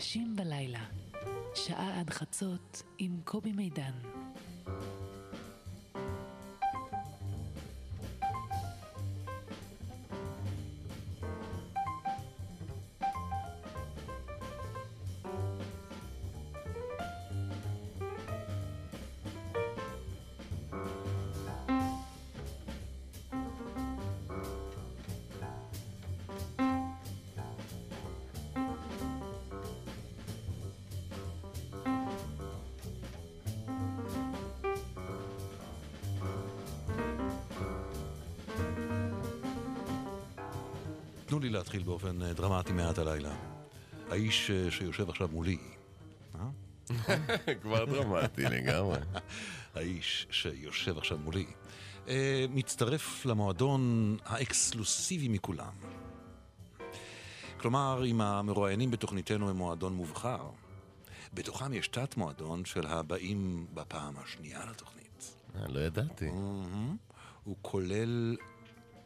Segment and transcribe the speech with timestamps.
[0.00, 0.84] אנשים בלילה,
[1.54, 4.19] שעה עד חצות עם קובי מידן.
[41.60, 43.34] להתחיל באופן אה, דרמטי מעט הלילה.
[44.10, 45.58] האיש אה, שיושב עכשיו מולי,
[46.34, 46.48] אה?
[47.62, 48.98] כבר דרמטי לגמרי.
[49.74, 51.46] האיש שיושב עכשיו מולי,
[52.08, 55.72] אה, מצטרף למועדון האקסקלוסיבי מכולם.
[57.60, 60.50] כלומר, אם המרואיינים בתוכניתנו הם מועדון מובחר,
[61.34, 65.34] בתוכם יש תת מועדון של הבאים בפעם השנייה לתוכנית.
[65.56, 66.28] אה, לא ידעתי.
[67.44, 68.36] הוא כולל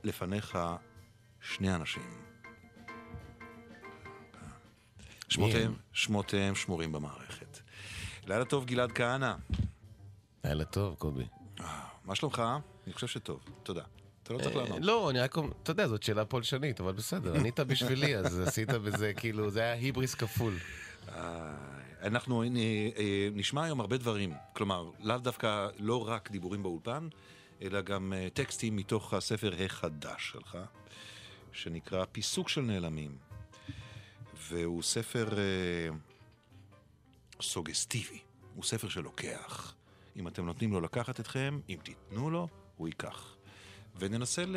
[0.04, 0.58] לפניך
[1.40, 2.23] שני אנשים.
[5.34, 7.58] שמותיהם, שמותיהם שמורים במערכת.
[8.26, 9.34] לילה טוב, גלעד כהנא.
[10.44, 11.24] לילה טוב, קובי.
[11.60, 12.42] אה, מה שלומך?
[12.86, 13.82] אני חושב שטוב, תודה.
[14.22, 14.78] אתה לא צריך אה, לענות.
[14.82, 18.68] לא, אני רק אומר, אתה יודע, זאת שאלה פולשנית, אבל בסדר, ענית בשבילי, אז עשית
[18.68, 20.54] בזה, כאילו, זה היה היבריס כפול.
[21.08, 21.54] אה,
[22.02, 22.44] אנחנו
[23.32, 24.34] נשמע היום הרבה דברים.
[24.52, 27.08] כלומר, לאו דווקא לא רק דיבורים באולפן,
[27.62, 30.58] אלא גם טקסטים מתוך הספר החדש שלך,
[31.52, 33.33] שנקרא פיסוק של נעלמים.
[34.48, 35.88] והוא ספר אה,
[37.42, 38.18] סוגסטיבי,
[38.54, 39.74] הוא ספר שלוקח.
[40.16, 43.36] אם אתם נותנים לו לקחת אתכם, אם תיתנו לו, הוא ייקח.
[43.98, 44.56] וננסה ל...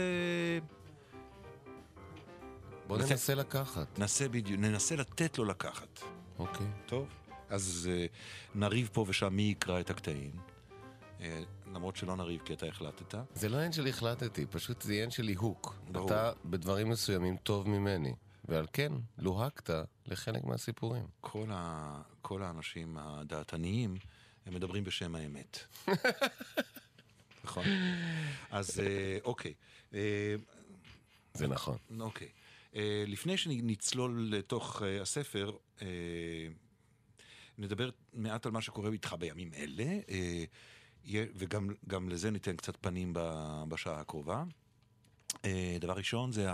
[2.88, 3.99] בוא לתת- ננסה לקחת.
[3.99, 5.99] ננסה בדיוק, ננסה לתת לו לקחת.
[6.39, 6.67] אוקיי.
[6.86, 7.08] טוב,
[7.49, 10.31] אז uh, נריב פה ושם מי יקרא את הקטעים.
[11.19, 11.21] Uh,
[11.73, 13.15] למרות שלא נריב כי אתה החלטת.
[13.36, 15.75] זה לא עניין של החלטתי, פשוט זה עניין של ליהוק.
[15.92, 16.08] ברור.
[16.08, 18.14] אתה בדברים מסוימים טוב ממני,
[18.47, 19.69] ועל כן לוהקת
[20.05, 21.08] לחלק מהסיפורים.
[21.21, 22.02] כל, ה...
[22.21, 23.97] כל האנשים הדעתניים,
[24.45, 25.59] הם מדברים בשם האמת.
[27.43, 27.65] נכון?
[28.52, 28.81] אז uh,
[29.23, 29.53] אוקיי.
[29.91, 29.95] Uh,
[31.33, 31.77] זה נכון.
[31.99, 32.27] אוקיי.
[32.73, 35.52] Uh, לפני שנצלול לתוך הספר,
[37.57, 39.99] נדבר מעט על מה שקורה איתך בימים אלה,
[41.36, 43.13] וגם גם לזה ניתן קצת פנים
[43.67, 44.43] בשעה הקרובה.
[45.80, 46.49] דבר ראשון זה.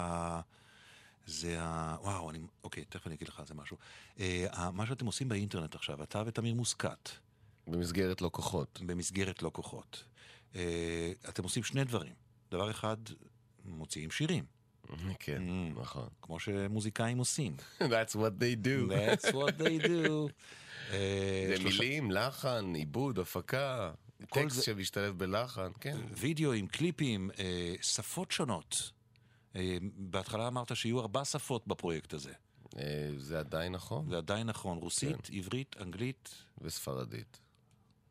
[1.26, 1.98] זה ה...
[2.02, 2.40] וואו, אני...
[2.64, 3.78] אוקיי, תכף אני אגיד לך על זה משהו.
[4.18, 7.10] Uh, ה- מה שאתם עושים באינטרנט עכשיו, אתה ותמיר מוסקת,
[7.68, 8.80] במסגרת לא כוחות.
[8.86, 10.04] במסגרת לא כוחות.
[10.54, 10.56] Uh,
[11.30, 12.14] אתם עושים שני דברים.
[12.52, 12.98] דבר אחד,
[13.66, 14.46] מוציאים שירים,
[15.20, 15.42] כן,
[15.76, 16.08] נכון.
[16.22, 17.56] כמו שמוזיקאים עושים.
[17.82, 18.92] That's what they do.
[18.92, 20.10] That's what they do.
[20.92, 23.92] אה, זה מילים, לחן, עיבוד, הפקה,
[24.30, 25.98] טקסט שמשתלב בלחן, כן.
[26.18, 28.92] וידאוים, קליפים, אה, שפות שונות.
[29.56, 32.34] אה, בהתחלה אמרת שיהיו ארבע שפות בפרויקט הזה.
[32.78, 34.78] אה, זה עדיין נכון, זה עדיין נכון.
[34.78, 35.34] רוסית, כן.
[35.34, 36.30] עברית, אנגלית,
[36.62, 37.40] וספרדית.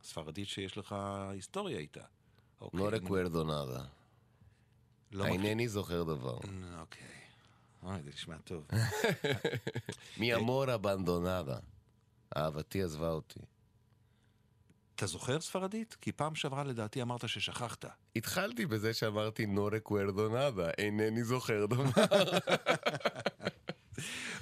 [0.03, 0.94] ספרדית שיש לך
[1.30, 2.04] היסטוריה איתה.
[2.60, 3.84] אוקיי, לא רקוורדו נאדה.
[5.12, 6.38] לא אינני זוכר דבר.
[6.80, 7.08] אוקיי.
[7.82, 8.69] אוי, זה נשמע טוב.
[10.19, 11.59] מי אמור אבנדונדה.
[12.36, 13.41] אהבתי עזבה אותי.
[15.03, 15.97] אתה זוכר ספרדית?
[16.01, 17.85] כי פעם שעברה לדעתי אמרת ששכחת.
[18.17, 21.85] התחלתי בזה שאמרתי נו רקוורדו נאדה, אינני זוכר דבר.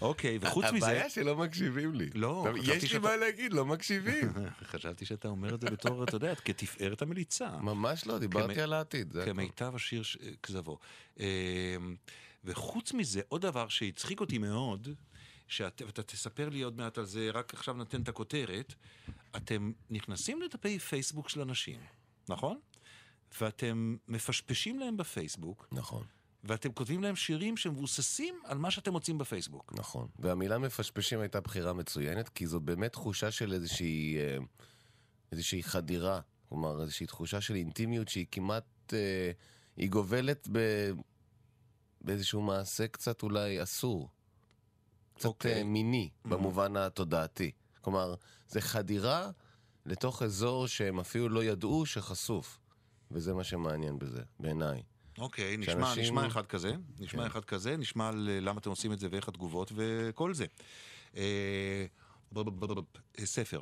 [0.03, 0.87] אוקיי, וחוץ מזה...
[0.87, 2.10] הבעיה שלא מקשיבים לי.
[2.15, 4.32] לא, חשבתי יש לי שאתה- מה להגיד, לא מקשיבים.
[4.71, 7.48] חשבתי שאתה אומר את זה בתור, אתה יודע, כתפארת המליצה.
[7.60, 9.16] ממש לא, דיברתי על העתיד.
[9.25, 10.03] כמיטב השיר
[10.42, 10.78] כזבו.
[11.21, 11.25] אמ,
[12.44, 14.88] וחוץ מזה, עוד דבר שהצחיק אותי מאוד,
[15.50, 18.74] שאתה תספר לי עוד מעט על זה, רק עכשיו נתן את הכותרת,
[19.36, 21.80] אתם נכנסים לדפי פייסבוק של אנשים,
[22.28, 22.58] נכון?
[23.40, 26.04] ואתם מפשפשים להם בפייסבוק, נכון,
[26.44, 29.72] ואתם כותבים להם שירים שמבוססים על מה שאתם מוצאים בפייסבוק.
[29.76, 30.08] נכון.
[30.18, 34.38] והמילה מפשפשים הייתה בחירה מצוינת, כי זאת באמת תחושה של איזושהי, אה,
[35.32, 36.20] איזושהי חדירה.
[36.48, 39.30] כלומר, איזושהי תחושה של אינטימיות שהיא כמעט, אה,
[39.76, 40.58] היא גובלת ב,
[42.00, 44.10] באיזשהו מעשה קצת אולי אסור.
[45.20, 45.54] קצת אוקיי.
[45.58, 47.50] אה, מיני, במובן התודעתי.
[47.80, 48.14] כלומר,
[48.48, 49.30] זה חדירה
[49.86, 52.58] לתוך אזור שהם אפילו לא ידעו שחשוף.
[53.10, 54.82] וזה מה שמעניין בזה, בעיניי.
[55.18, 57.26] אוקיי, נשמע, שאנשים- נשמע אחד כזה, נשמע כן.
[57.26, 60.46] אחד כזה, נשמע על למה אתם עושים את זה ואיך התגובות וכל זה.
[61.16, 61.86] אה,
[63.24, 63.60] ספר.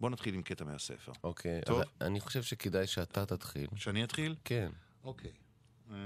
[0.00, 1.12] בוא נתחיל עם קטע מהספר.
[1.24, 1.80] אוקיי, טוב.
[1.80, 3.66] אז אני חושב שכדאי שאתה תתחיל.
[3.76, 4.34] שאני אתחיל?
[4.44, 4.70] כן.
[5.04, 5.30] אוקיי.
[5.90, 5.96] אה,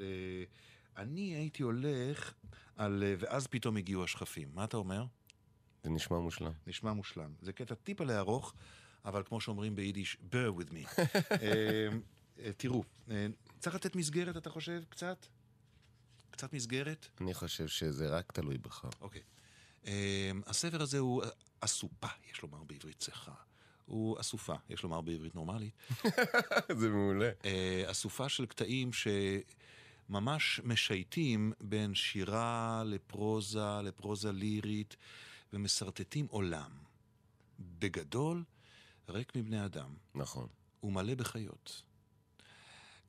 [0.00, 0.44] אה,
[0.96, 2.34] אני הייתי הולך
[2.80, 3.02] על...
[3.06, 4.48] אה, ואז פתאום הגיעו השכפים.
[4.54, 5.04] מה אתה אומר?
[5.82, 6.52] זה נשמע מושלם.
[6.66, 7.34] נשמע מושלם.
[7.42, 8.54] זה קטע טיפה לארוך,
[9.04, 10.88] אבל כמו שאומרים ביידיש, bear with me.
[11.42, 11.88] אה,
[12.38, 12.84] אה, תראו,
[13.58, 15.26] צריך לתת מסגרת, אתה חושב, קצת?
[16.30, 17.06] קצת מסגרת?
[17.20, 18.84] אני חושב שזה רק תלוי בך.
[19.00, 19.22] אוקיי.
[20.46, 21.22] הספר הזה הוא
[21.60, 23.34] אסופה, יש לומר בעברית צחה.
[23.86, 25.74] הוא אסופה, יש לומר בעברית נורמלית.
[26.80, 27.30] זה מעולה.
[27.86, 28.92] אסופה של קטעים
[30.10, 34.96] שממש משייטים בין שירה לפרוזה, לפרוזה לירית,
[35.52, 36.70] ומסרטטים עולם.
[37.78, 38.44] בגדול,
[39.08, 40.46] ריק מבני אדם, נכון.
[40.82, 41.82] ומלא בחיות.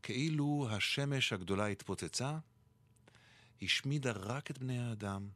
[0.03, 2.37] כאילו השמש הגדולה התפוצצה,
[3.61, 5.29] השמידה רק את בני האדם,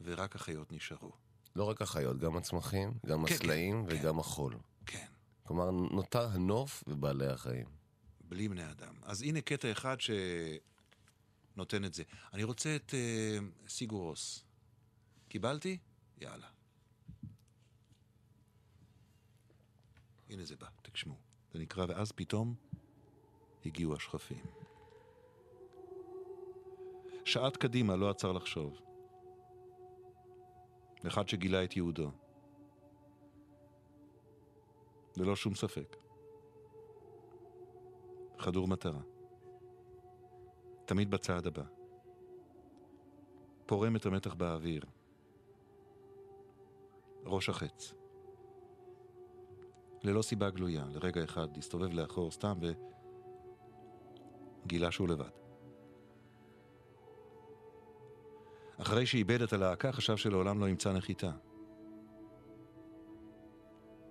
[0.00, 1.12] ורק החיות נשארו.
[1.56, 4.56] לא רק החיות, גם הצמחים, גם כן, הסלעים כן, וגם החול.
[4.86, 5.06] כן,
[5.42, 7.66] כלומר, נותר הנוף ובעלי החיים.
[8.28, 8.94] בלי בני אדם.
[9.02, 9.96] אז הנה קטע אחד
[11.56, 12.02] שנותן את זה.
[12.32, 14.44] אני רוצה את uh, סיגורוס.
[15.28, 15.78] קיבלתי?
[16.18, 16.48] יאללה.
[20.28, 21.16] הנה זה בא, תקשמו.
[21.52, 22.54] זה נקרא, ואז פתאום
[23.64, 24.44] הגיעו השכפים.
[27.24, 28.80] שעת קדימה לא עצר לחשוב.
[31.06, 32.10] אחד שגילה את ייעודו.
[35.16, 35.96] ללא שום ספק.
[38.38, 39.15] חדור מטרה.
[40.86, 41.62] תמיד בצעד הבא.
[43.66, 44.82] פורם את המתח באוויר.
[47.24, 47.94] ראש החץ.
[50.02, 52.58] ללא סיבה גלויה, לרגע אחד הסתובב לאחור סתם
[54.64, 55.30] וגילה שהוא לבד.
[58.78, 61.32] אחרי שאיבד את הלהקה, חשב שלעולם לא ימצא נחיתה.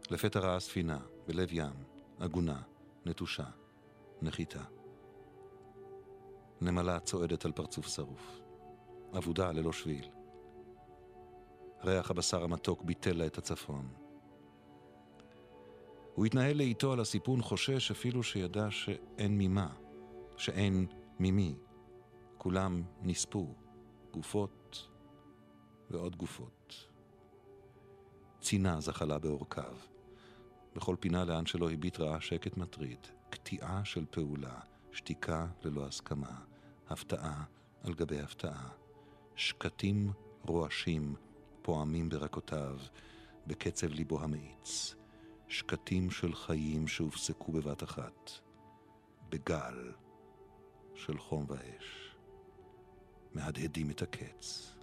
[0.10, 1.83] לפתע ראה ספינה, בלב ים,
[2.19, 2.62] עגונה,
[3.06, 3.45] נטושה,
[4.22, 4.75] נחיתה.
[6.61, 8.41] נמלה צועדת על פרצוף שרוף.
[9.17, 10.09] אבודה ללא שביל.
[11.83, 13.89] ריח הבשר המתוק ביטל לה את הצפון.
[16.13, 19.73] הוא התנהל לאיתו על הסיפון חושש אפילו שידע שאין ממה,
[20.37, 20.85] שאין
[21.19, 21.55] ממי.
[22.37, 23.47] כולם נספו,
[24.13, 24.89] גופות
[25.89, 26.87] ועוד גופות.
[28.41, 29.75] צינה זחלה בעורקיו.
[30.75, 34.59] בכל פינה לאן שלא הביט ראה שקט מטריד, קטיעה של פעולה,
[34.95, 36.39] שתיקה ללא הסכמה,
[36.89, 37.44] הפתעה
[37.83, 38.69] על גבי הפתעה.
[39.36, 40.12] שקטים
[40.42, 41.15] רועשים
[41.62, 42.77] פועמים ברקותיו,
[43.47, 44.95] בקצב ליבו המאיץ.
[45.47, 48.31] שקטים של חיים שהופסקו בבת אחת,
[49.30, 49.94] בגל
[50.95, 52.15] של חום ואש.
[53.33, 54.75] מהדהדים את הקץ.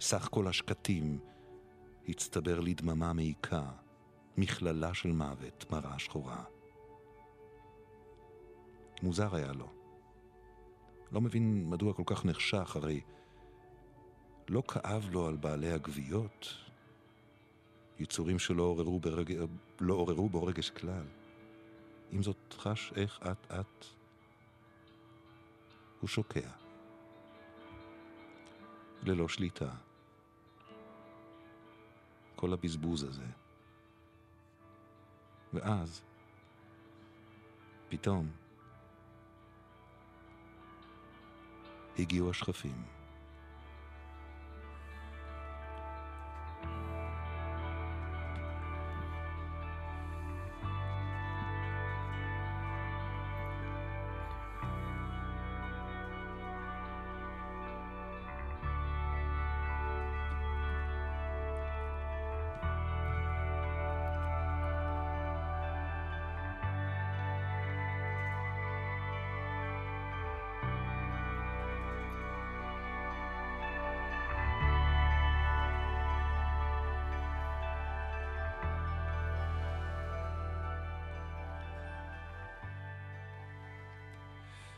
[0.00, 1.18] סך כל השקטים
[2.08, 3.70] הצטבר לדממה מעיקה,
[4.36, 6.44] מכללה של מוות, מראה שחורה.
[9.04, 9.68] מוזר היה לו.
[11.12, 13.00] לא מבין מדוע כל כך נחשך, הרי
[14.48, 16.48] לא כאב לו על בעלי הגוויות,
[17.98, 19.34] יצורים שלא עוררו, ברג...
[19.80, 21.06] לא עוררו בו רגש כלל.
[22.10, 23.84] עם זאת חש איך אט-אט
[26.00, 26.50] הוא שוקע.
[29.02, 29.70] ללא שליטה.
[32.36, 33.26] כל הבזבוז הזה.
[35.52, 36.02] ואז,
[37.88, 38.30] פתאום,
[41.98, 42.93] הגיעו השכפים.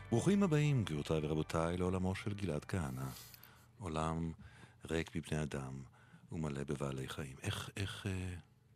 [0.09, 3.05] ברוכים הבאים, גבירותיי ורבותיי, לעולמו של גלעד כהנא.
[3.79, 4.31] עולם
[4.89, 5.83] ריק מבני אדם
[6.31, 7.35] ומלא בבעלי חיים.
[7.43, 8.35] איך, איך, אה,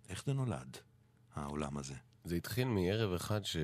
[0.09, 0.77] איך זה נולד,
[1.35, 1.93] העולם הזה?
[2.23, 3.57] זה התחיל מערב אחד ש...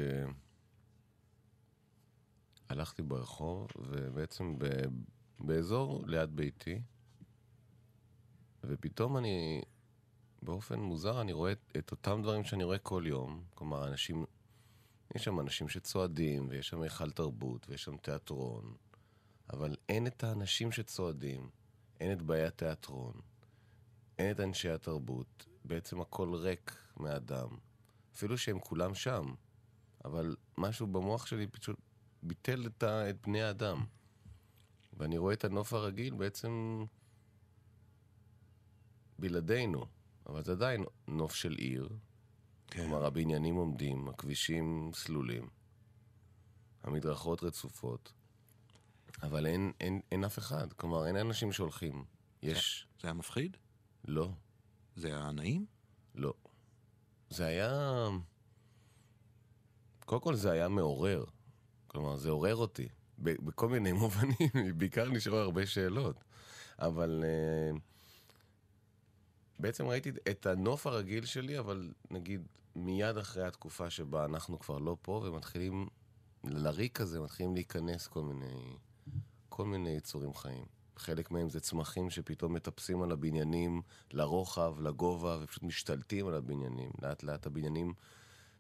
[2.70, 4.66] הלכתי ברחוב, ובעצם ב...
[5.40, 6.82] באזור ליד ביתי,
[8.64, 9.62] ופתאום אני,
[10.42, 13.44] באופן מוזר, אני רואה את אותם דברים שאני רואה כל יום.
[13.54, 14.26] כלומר, אנשים,
[15.18, 18.76] יש שם אנשים שצועדים, ויש שם היכל תרבות, ויש שם תיאטרון,
[19.54, 21.50] אבל אין את האנשים שצועדים,
[22.00, 23.14] אין את באי התיאטרון,
[24.18, 27.48] אין את אנשי התרבות, בעצם הכל ריק מאדם.
[28.16, 29.34] אפילו שהם כולם שם,
[30.06, 31.80] אבל משהו במוח שלי פשוט
[32.24, 33.86] ביטל את, ה, את בני האדם.
[34.94, 36.84] ואני רואה את הנוף הרגיל בעצם
[39.20, 39.86] בלעדינו,
[40.26, 41.90] אבל זה עדיין נוף של עיר.
[42.68, 42.82] כן.
[42.82, 45.50] כלומר, הבניינים עומדים, הכבישים סלולים,
[46.84, 48.14] המדרכות רצופות,
[49.24, 50.74] אבל אין, אין, אין אף אחד.
[50.74, 52.06] כלומר, אין אנשים שהולכים.
[52.42, 52.88] יש...
[53.02, 53.58] זה היה מפחיד?
[54.08, 54.30] לא,
[54.96, 55.66] זה היה נעים?
[56.16, 56.34] לא.
[57.30, 58.08] זה היה...
[60.06, 61.26] קודם כל זה היה מעורר.
[61.88, 62.88] כלומר, זה עורר אותי.
[63.20, 66.24] בכל מיני מובנים, בעיקר נשארו הרבה שאלות.
[66.80, 67.80] אבל uh,
[69.60, 74.98] בעצם ראיתי את הנוף הרגיל שלי, אבל נגיד מיד אחרי התקופה שבה אנחנו כבר לא
[75.02, 75.88] פה, ומתחילים,
[76.44, 78.76] לריק הזה מתחילים להיכנס כל מיני,
[79.50, 80.66] כל מיני יצורים חיים.
[80.96, 86.90] חלק מהם זה צמחים שפתאום מטפסים על הבניינים לרוחב, לגובה, ופשוט משתלטים על הבניינים.
[87.02, 87.94] לאט לאט הבניינים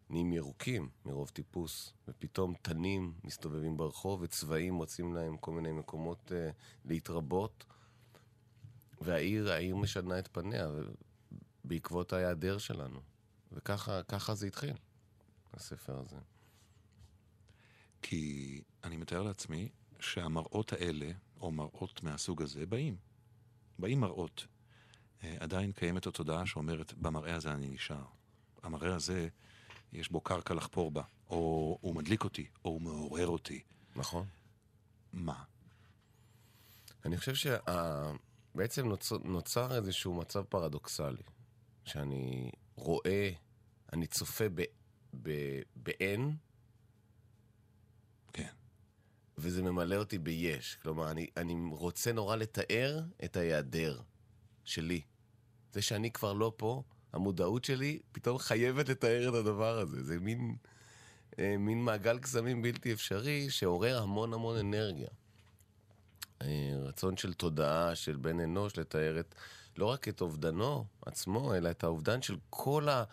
[0.09, 6.53] נהיים ירוקים מרוב טיפוס, ופתאום תנים מסתובבים ברחוב, וצבעים מוצאים להם כל מיני מקומות uh,
[6.85, 7.65] להתרבות,
[9.01, 10.67] והעיר, העיר משנה את פניה,
[11.63, 12.99] בעקבות ההיעדר שלנו.
[13.51, 14.75] וככה ככה זה התחיל,
[15.53, 16.17] הספר הזה.
[18.01, 21.11] כי אני מתאר לעצמי שהמראות האלה,
[21.41, 22.97] או מראות מהסוג הזה, באים.
[23.79, 24.45] באים מראות.
[25.23, 28.05] אה, עדיין קיימת התודעה שאומרת, במראה הזה אני נשאר.
[28.63, 29.27] המראה הזה,
[29.93, 31.03] יש בו קרקע לחפור בה.
[31.29, 33.61] או הוא מדליק אותי, או הוא מעורר אותי.
[33.95, 34.25] נכון.
[35.13, 35.43] מה?
[37.05, 37.61] אני חושב
[38.57, 41.23] שבעצם נוצר, נוצר איזשהו מצב פרדוקסלי,
[41.85, 43.31] שאני רואה,
[43.93, 44.63] אני צופה ב,
[45.21, 45.31] ב,
[45.75, 46.35] באין,
[48.33, 48.49] כן.
[49.37, 50.77] וזה ממלא אותי ביש.
[50.81, 54.01] כלומר, אני, אני רוצה נורא לתאר את ההיעדר
[54.63, 55.01] שלי.
[55.73, 56.83] זה שאני כבר לא פה,
[57.13, 60.03] המודעות שלי פתאום חייבת לתאר את הדבר הזה.
[60.03, 60.55] זה מין,
[61.39, 65.09] אה, מין מעגל קסמים בלתי אפשרי שעורר המון המון אנרגיה.
[66.41, 66.47] אה,
[66.83, 69.35] רצון של תודעה של בן אנוש לתאר את,
[69.77, 73.03] לא רק את אובדנו עצמו, אלא את האובדן של כל, ה,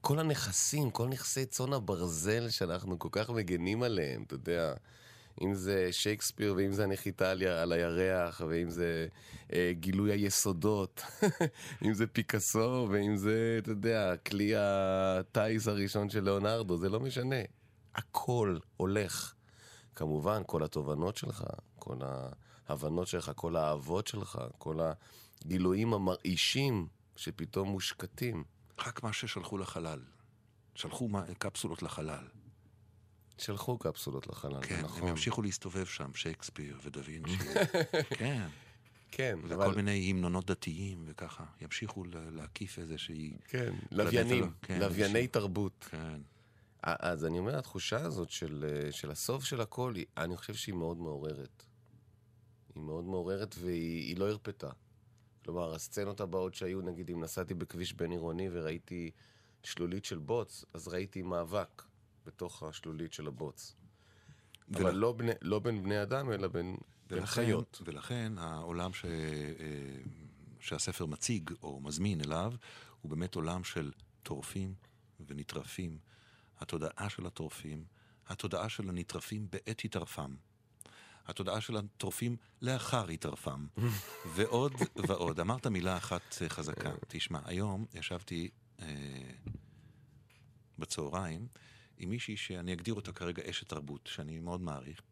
[0.00, 4.74] כל הנכסים, כל נכסי צאן הברזל שאנחנו כל כך מגנים עליהם, אתה יודע.
[5.42, 9.08] אם זה שייקספיר, ואם זה הנחיתה על, הירח, ואם זה
[9.52, 11.02] אה, גילוי היסודות,
[11.86, 17.40] אם זה פיקאסו, ואם זה, אתה יודע, כלי הטיס הראשון של ליאונרדו, זה לא משנה.
[17.94, 19.34] הכל הולך.
[19.94, 21.44] כמובן, כל התובנות שלך,
[21.78, 21.96] כל
[22.70, 24.78] ההבנות שלך, כל האהבות שלך, כל
[25.44, 26.86] הגילויים המרעישים
[27.16, 28.44] שפתאום מושקטים.
[28.78, 30.00] רק מה ששלחו לחלל.
[30.74, 32.24] שלחו מה- קפסולות לחלל.
[33.38, 35.02] שלחו קפסולות לחלל, כן, נכון.
[35.02, 37.36] הם ימשיכו להסתובב שם, שייקספיר ודה וינצ'י.
[38.18, 38.46] כן,
[39.10, 39.74] כן, וכל אבל...
[39.76, 41.44] מיני המנונות דתיים וככה.
[41.60, 43.32] ימשיכו להקיף איזושהי...
[43.48, 45.86] כן, לדעת לוויינים, עליו, כן, לווייני איזושהי- תרבות.
[45.90, 46.20] כן.
[46.82, 50.96] אז אני אומר, התחושה הזאת של, אה, של הסוף של הכל, אני חושב שהיא מאוד
[50.98, 51.62] מעוררת.
[52.80, 54.70] היא מאוד מעוררת והיא היא לא הרפתה.
[55.44, 59.10] כלומר, הסצנות הבאות שהיו, נגיד, אם נסעתי בכביש בין עירוני וראיתי
[59.62, 61.82] שלולית של בוץ, אז ראיתי מאבק
[62.26, 63.74] בתוך השלולית של הבוץ.
[64.68, 66.76] ול- אבל לא, בני, לא בין בני אדם, אלא בין,
[67.08, 67.82] בין ולכן, חיות.
[67.84, 69.04] ולכן העולם ש...
[69.04, 69.10] אה,
[70.60, 72.52] שהספר מציג או מזמין אליו,
[73.00, 74.74] הוא באמת עולם של טורפים
[75.26, 75.98] ונטרפים.
[76.58, 77.84] התודעה של הטורפים,
[78.26, 80.34] התודעה של הנטרפים בעת התערפם.
[81.30, 83.66] התודעה של הטורפים לאחר התערפם.
[84.34, 84.72] ועוד
[85.08, 85.40] ועוד.
[85.40, 86.92] אמרת מילה אחת אה, חזקה.
[87.08, 88.86] תשמע, היום ישבתי אה,
[90.78, 91.48] בצהריים
[91.98, 95.02] עם מישהי שאני אגדיר אותה כרגע אשת תרבות, שאני מאוד מעריך,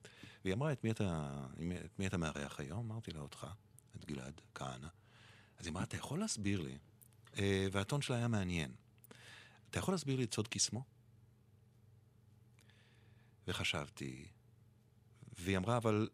[0.44, 1.38] והיא אמרה, את מי אתה,
[1.84, 2.90] את מי אתה מארח היום?
[2.90, 3.46] אמרתי לה, אותך,
[3.96, 4.88] את גלעד כהנא.
[5.58, 6.78] אז היא אמרה, אתה יכול להסביר לי,
[7.38, 8.72] אה, והטון שלה היה מעניין,
[9.70, 10.84] אתה יכול להסביר לי את סוד קסמו?
[13.46, 14.28] וחשבתי,
[15.38, 16.08] והיא אמרה, אבל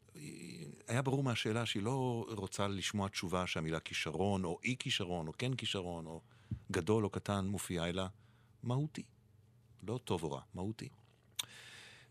[0.88, 5.54] היה ברור מהשאלה שהיא לא רוצה לשמוע תשובה שהמילה כישרון, או אי כישרון, או כן
[5.54, 6.20] כישרון, או
[6.72, 8.04] גדול או קטן מופיעה, אלא
[8.62, 9.02] מהותי.
[9.82, 10.88] לא טוב או רע, מהותי.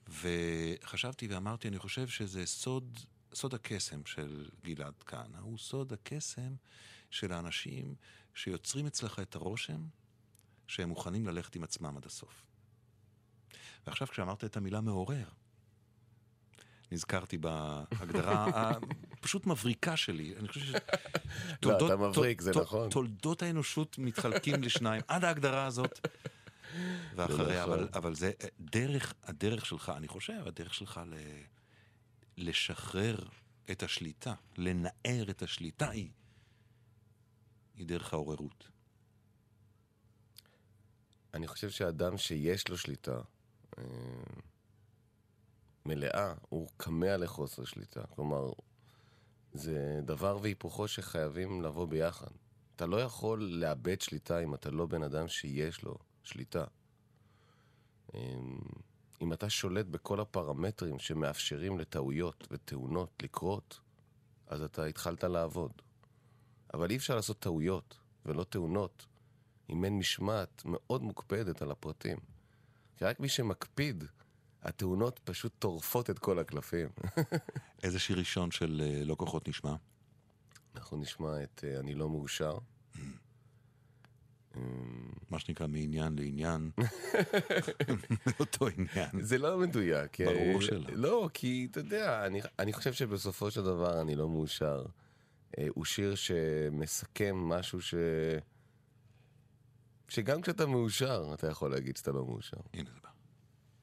[0.08, 3.00] וחשבתי ואמרתי, אני חושב שזה סוד,
[3.34, 6.55] סוד הקסם של גלעד כהנא, הוא סוד הקסם
[7.10, 7.96] של האנשים
[8.34, 9.82] שיוצרים אצלך את הרושם
[10.67, 12.46] שהם מוכנים ללכת עם עצמם עד הסוף.
[13.88, 15.29] ועכשיו כשאמרת את המילה מעורר,
[16.93, 18.47] נזכרתי בהגדרה
[19.23, 20.35] הפשוט מבריקה שלי.
[20.39, 20.71] אני חושב ש...
[21.63, 22.89] לא, אתה מבריק, זה נכון.
[22.89, 26.07] תולדות האנושות מתחלקים לשניים, עד ההגדרה הזאת.
[27.15, 27.73] ואחריה, נכון.
[27.73, 31.15] אבל, אבל זה דרך, הדרך שלך, אני חושב, הדרך שלך ל,
[32.38, 33.15] לשחרר
[33.71, 36.09] את השליטה, לנער את השליטה, היא,
[37.75, 38.69] היא דרך העוררות.
[41.33, 43.21] אני חושב שאדם שיש לו שליטה
[43.77, 43.83] אה,
[45.85, 48.01] מלאה, הוא כמה לחוסר שליטה.
[48.15, 48.49] כלומר,
[49.53, 52.31] זה דבר והיפוכו שחייבים לבוא ביחד.
[52.75, 56.63] אתה לא יכול לאבד שליטה אם אתה לא בן אדם שיש לו שליטה.
[58.13, 58.59] אמ,
[59.21, 63.79] אם אתה שולט בכל הפרמטרים שמאפשרים לטעויות ותאונות לקרות,
[64.47, 65.71] אז אתה התחלת לעבוד.
[66.73, 69.05] אבל אי אפשר לעשות טעויות ולא תאונות
[69.69, 72.17] אם אין משמעת מאוד מוקפדת על הפרטים.
[72.97, 74.03] כי רק מי שמקפיד,
[74.63, 76.89] התאונות פשוט טורפות את כל הקלפים.
[77.84, 79.75] איזה שיר ראשון של אה, לא כוחות נשמע?
[80.75, 82.58] אנחנו נשמע את אה, אני לא מאושר.
[85.29, 86.72] מה שנקרא מעניין לעניין.
[88.39, 89.10] אותו עניין.
[89.22, 90.22] זה לא מדויק.
[90.22, 90.89] אה, ברור שלא.
[90.93, 94.86] לא, כי אתה יודע, אני, אני חושב שבסופו של דבר אני לא מאושר.
[95.70, 97.93] הוא שיר שמסכם משהו ש...
[100.10, 102.58] שגם כשאתה מאושר, אתה יכול להגיד שאתה לא מאושר.
[102.74, 103.12] הנה זה בא.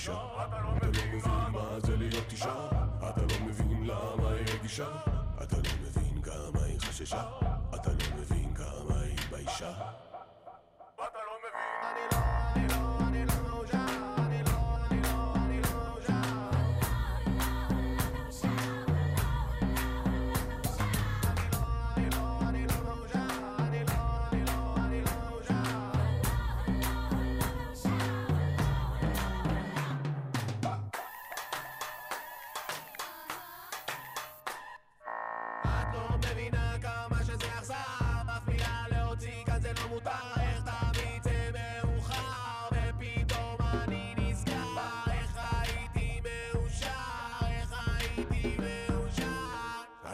[0.10, 1.20] נשאר אתה לא מבין
[1.52, 2.68] מה זה להיות אישה.
[3.10, 4.88] אתה לא מבין למה היא רגישה.
[5.44, 7.24] אתה לא מבין כמה היא חששה.
[7.76, 9.99] אתה לא מבין כמה היא ביישה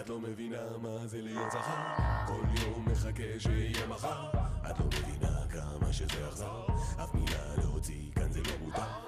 [0.06, 1.84] את לא מבינה מה זה להיות זכר.
[2.28, 4.30] כל יום מחכה שיהיה מחר.
[4.70, 6.66] את לא מבינה כמה שזה אכזר.
[7.04, 9.05] אף מילה להוציא כאן זה לא מותר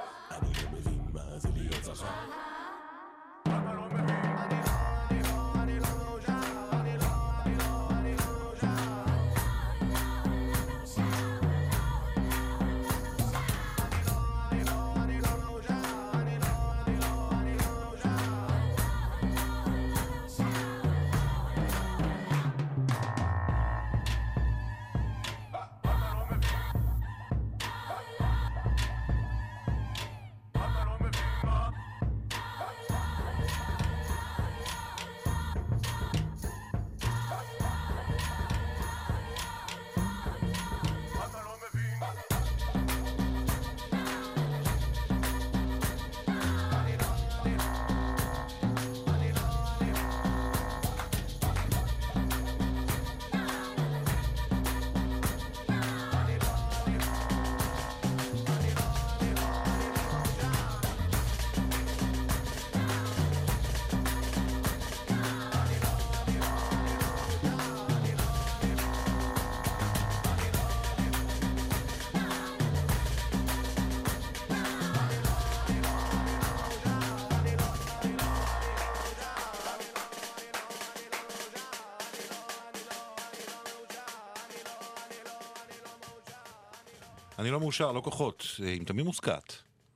[87.38, 89.54] אני לא מאושר, לא כוחות, אה, עם תמיר מוסקת.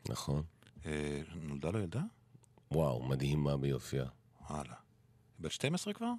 [0.09, 0.43] נכון.
[0.85, 2.01] אה, נולדה לו ילדה?
[2.71, 4.05] וואו, מדהימה ביופייה.
[4.49, 4.73] וואלה.
[5.39, 6.11] בת 12 כבר?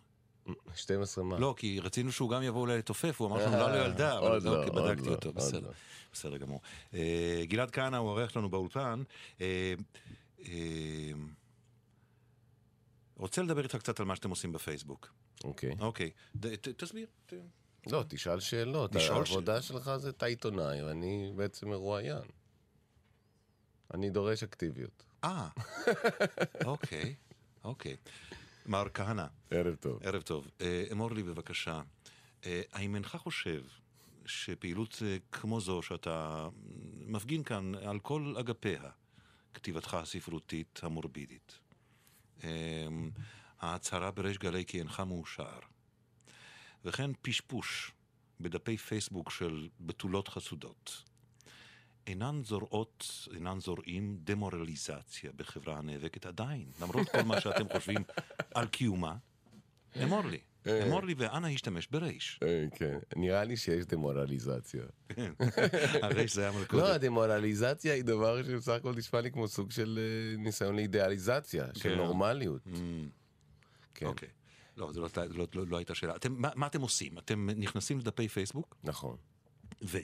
[0.75, 1.39] 12 מה?
[1.39, 4.65] לא, כי רצינו שהוא גם יבוא אולי לתופף, הוא אמר שנולדה לו ילדה, אבל לא,
[4.65, 5.67] עוד בדקתי לא, אותו, בסדר.
[5.67, 5.73] לא.
[6.13, 6.61] בסדר גמור.
[6.95, 9.03] אה, גלעד כהנא הוא האורח שלנו באולפן.
[9.41, 9.75] אה,
[10.47, 11.13] אה,
[13.17, 15.13] רוצה לדבר איתך קצת על מה שאתם עושים בפייסבוק.
[15.45, 15.75] אוקיי.
[15.81, 16.11] אוקיי,
[16.77, 17.07] תסביר.
[17.87, 18.95] לא, תשאל שאלות.
[18.95, 22.23] לשאול העבודה שלך זה אתה עיתונאי, ואני בעצם מרואיין.
[23.95, 25.05] אני דורש אקטיביות.
[25.25, 25.49] אה,
[26.65, 27.15] אוקיי,
[27.65, 27.97] אוקיי.
[28.67, 29.99] מר כהנא, ערב טוב.
[30.03, 30.51] ערב טוב.
[30.61, 31.83] אה, אמור לי בבקשה,
[32.47, 33.63] אה, האם אינך חושב
[34.27, 36.49] שפעילות אה, כמו זו שאתה
[37.07, 38.83] מפגין כאן על כל אגפיה,
[39.55, 41.59] כתיבתך הספרותית המורבידית,
[43.61, 45.59] ההצהרה בריש גלי כי אינך מאושר,
[46.85, 47.93] וכן פשפוש
[48.41, 51.03] בדפי פייסבוק של בתולות חסודות,
[52.07, 58.03] אינן זורעות, אינן זורעים דמורליזציה בחברה הנאבקת עדיין, למרות כל מה שאתם חושבים
[58.55, 59.17] על קיומה.
[60.03, 60.39] אמור לי.
[60.87, 62.41] אמור לי ואנא השתמש ברייש.
[62.43, 64.83] אה, כן, נראה לי שיש דמורליזציה.
[65.09, 65.33] כן.
[66.03, 66.93] הרייש זה היה לא.
[66.93, 71.97] הדמורליזציה היא דבר שבסך הכל נשמע לי כמו סוג של אה, ניסיון לאידיאליזציה, של כן.
[71.97, 72.67] נורמליות.
[72.67, 72.79] Mm,
[73.95, 74.29] כן, אוקיי.
[74.77, 76.17] לא, זו לא, לא, לא, לא הייתה שאלה.
[76.17, 77.19] אתם, מה, מה אתם עושים?
[77.19, 79.17] אתם נכנסים לדפי פייסבוק, נכון.
[79.83, 79.99] ו...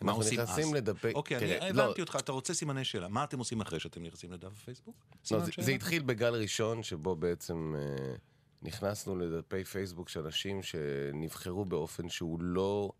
[0.00, 0.72] מה אנחנו עושים נכנסים אז?
[0.72, 1.12] לדפי...
[1.12, 3.08] אוקיי, תראה, אני לא, הבנתי אותך, אתה רוצה סימני שאלה.
[3.08, 4.96] מה אתם עושים אחרי שאתם נכנסים לדף הפייסבוק?
[5.30, 5.52] לא, זה?
[5.58, 8.14] זה התחיל בגל ראשון, שבו בעצם אה,
[8.62, 12.92] נכנסנו לדפי פייסבוק של אנשים שנבחרו באופן שהוא לא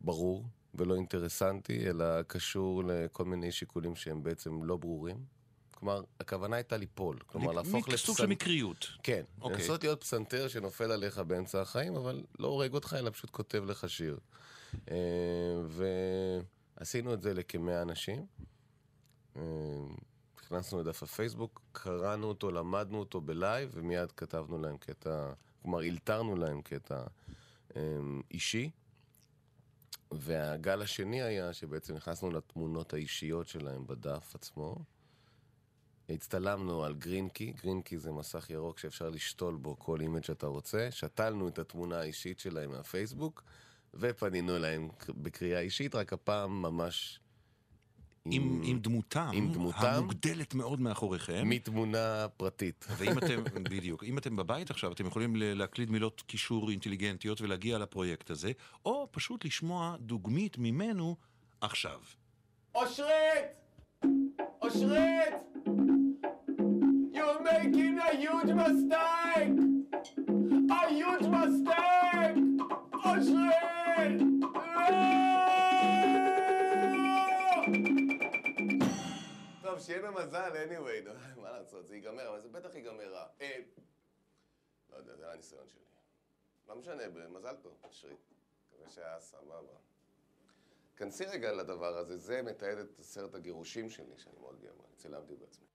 [0.00, 5.39] ברור ולא אינטרסנטי, אלא קשור לכל מיני שיקולים שהם בעצם לא ברורים.
[5.80, 7.18] כלומר, הכוונה הייתה ליפול.
[7.26, 8.86] כלומר, להפוך מק- סוג של מקריות.
[9.02, 9.56] כן, אוקיי.
[9.56, 13.88] לנסות להיות פסנתר שנופל עליך באמצע החיים, אבל לא הורג אותך, אלא פשוט כותב לך
[13.90, 14.18] שיר.
[14.90, 14.96] אה,
[16.76, 18.26] ועשינו את זה לכמאה אנשים.
[19.36, 19.42] אה,
[20.42, 26.62] נכנסנו לדף הפייסבוק, קראנו אותו, למדנו אותו בלייב, ומיד כתבנו להם קטע, כלומר, אלתרנו להם
[26.62, 27.02] קטע
[27.76, 27.82] אה,
[28.30, 28.70] אישי.
[30.12, 34.76] והגל השני היה שבעצם נכנסנו לתמונות האישיות שלהם בדף עצמו.
[36.10, 40.46] הצטלמנו על green key, green key זה מסך ירוק שאפשר לשתול בו כל image שאתה
[40.46, 43.42] רוצה, שתלנו את התמונה האישית שלהם מהפייסבוק,
[43.94, 47.20] ופנינו להם בקריאה אישית, רק הפעם ממש
[48.24, 49.78] עם, עם דמותם, עם דמותם.
[49.84, 51.48] המוגדלת מאוד מאחוריכם.
[51.48, 52.86] מתמונה פרטית.
[52.96, 58.30] ואם אתם, בדיוק, אם אתם בבית עכשיו, אתם יכולים להקליד מילות קישור אינטליגנטיות ולהגיע לפרויקט
[58.30, 58.52] הזה,
[58.84, 61.16] או פשוט לשמוע דוגמית ממנו
[61.60, 62.00] עכשיו.
[62.74, 63.44] אושרית!
[64.62, 65.99] אושרית!
[67.70, 69.58] Making a huge mistake!
[70.70, 72.38] A huge mistake!
[72.94, 74.20] אושרית!
[79.62, 81.08] טוב, שיהיה במזל, anyway,
[81.40, 83.26] מה לעשות, זה ייגמר, אבל זה בטח ייגמר רע.
[83.40, 83.58] אה,
[84.92, 85.80] לא יודע, זה היה הניסיון שלי.
[86.68, 88.18] לא משנה, במזל טוב, אושרית.
[88.72, 89.78] מקווה שהיה סבבה.
[90.96, 95.36] כנסי רגע לדבר הזה, זה מתעד את סרט הגירושים שלי, שאני מאוד גאה בו, צילמתי
[95.36, 95.66] בעצמי.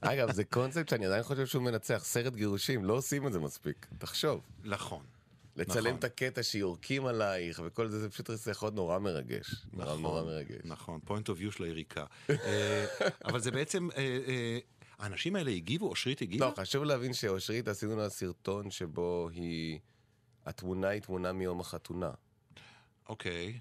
[0.00, 2.02] אגב, זה קונספט שאני עדיין חושב שהוא מנצח.
[2.04, 3.86] סרט גירושים, לא עושים את זה מספיק.
[3.98, 4.40] תחשוב.
[4.64, 5.02] נכון.
[5.56, 5.98] לצלם נכון.
[5.98, 9.54] את הקטע שיורקים עלייך וכל זה, זה פשוט יכול להיות נורא מרגש.
[9.72, 10.60] נורא נורא מרגש.
[10.64, 12.04] נכון, point of view של היריקה.
[12.30, 12.86] אה,
[13.24, 14.58] אבל זה בעצם, אה, אה,
[14.98, 16.46] האנשים האלה הגיבו, אושרית הגיבה?
[16.46, 19.78] לא, חשוב להבין שאושרית עשינו לה סרטון שבו היא...
[20.46, 22.10] התמונה היא תמונה מיום החתונה.
[23.08, 23.58] אוקיי.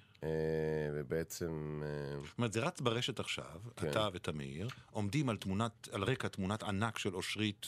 [0.94, 1.82] ובעצם...
[1.86, 3.90] אה, זאת אומרת, זה רץ ברשת עכשיו, כן.
[3.90, 7.66] אתה ותמיר, עומדים על תמונת, על רקע תמונת ענק של אושרית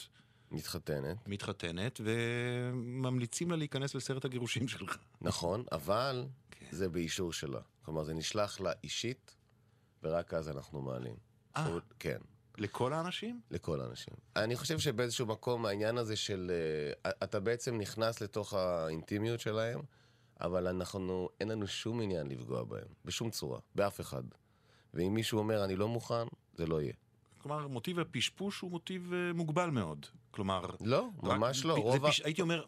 [0.52, 1.18] מתחתנת.
[1.28, 4.98] מתחתנת, וממליצים לה להיכנס לסרט הגירושים שלך.
[5.22, 6.66] נכון, אבל כן.
[6.72, 7.60] זה באישור שלה.
[7.86, 9.36] כלומר, זה נשלח לה אישית,
[10.04, 11.16] ורק אז אנחנו מעלים.
[11.58, 11.66] אה.
[11.66, 12.18] הוא- כן.
[12.58, 13.42] לכל האנשים?
[13.52, 14.14] לכל האנשים.
[14.36, 16.52] אני חושב שבאיזשהו מקום העניין הזה של...
[17.06, 19.80] אה, אתה בעצם נכנס לתוך האינטימיות שלהם,
[20.42, 24.24] אבל אנחנו, אין לנו שום עניין לפגוע בהם, בשום צורה, באף אחד.
[24.94, 26.94] ואם מישהו אומר, אני לא מוכן, זה לא יהיה.
[27.38, 30.06] כלומר, מוטיב הפשפוש הוא מוטיב אה, מוגבל מאוד.
[30.32, 30.62] כלומר...
[30.82, 31.74] לא, ממש לא.
[31.74, 32.10] רוב ה...
[32.10, 32.22] פש...
[32.22, 32.66] הייתי אומר,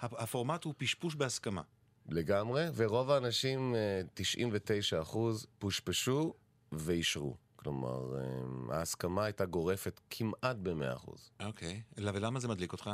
[0.00, 1.62] הפורמט הוא פשפוש בהסכמה.
[2.08, 6.34] לגמרי, ורוב האנשים, אה, 99 אחוז, פושפשו
[6.72, 7.36] ואישרו.
[7.56, 11.30] כלומר, אה, ההסכמה הייתה גורפת כמעט ב-100 אחוז.
[11.40, 11.82] אוקיי.
[11.96, 12.90] ולמה זה מדליק אותך?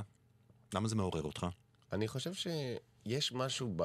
[0.75, 1.47] למה זה מעורר אותך?
[1.93, 3.83] אני חושב שיש משהו ב...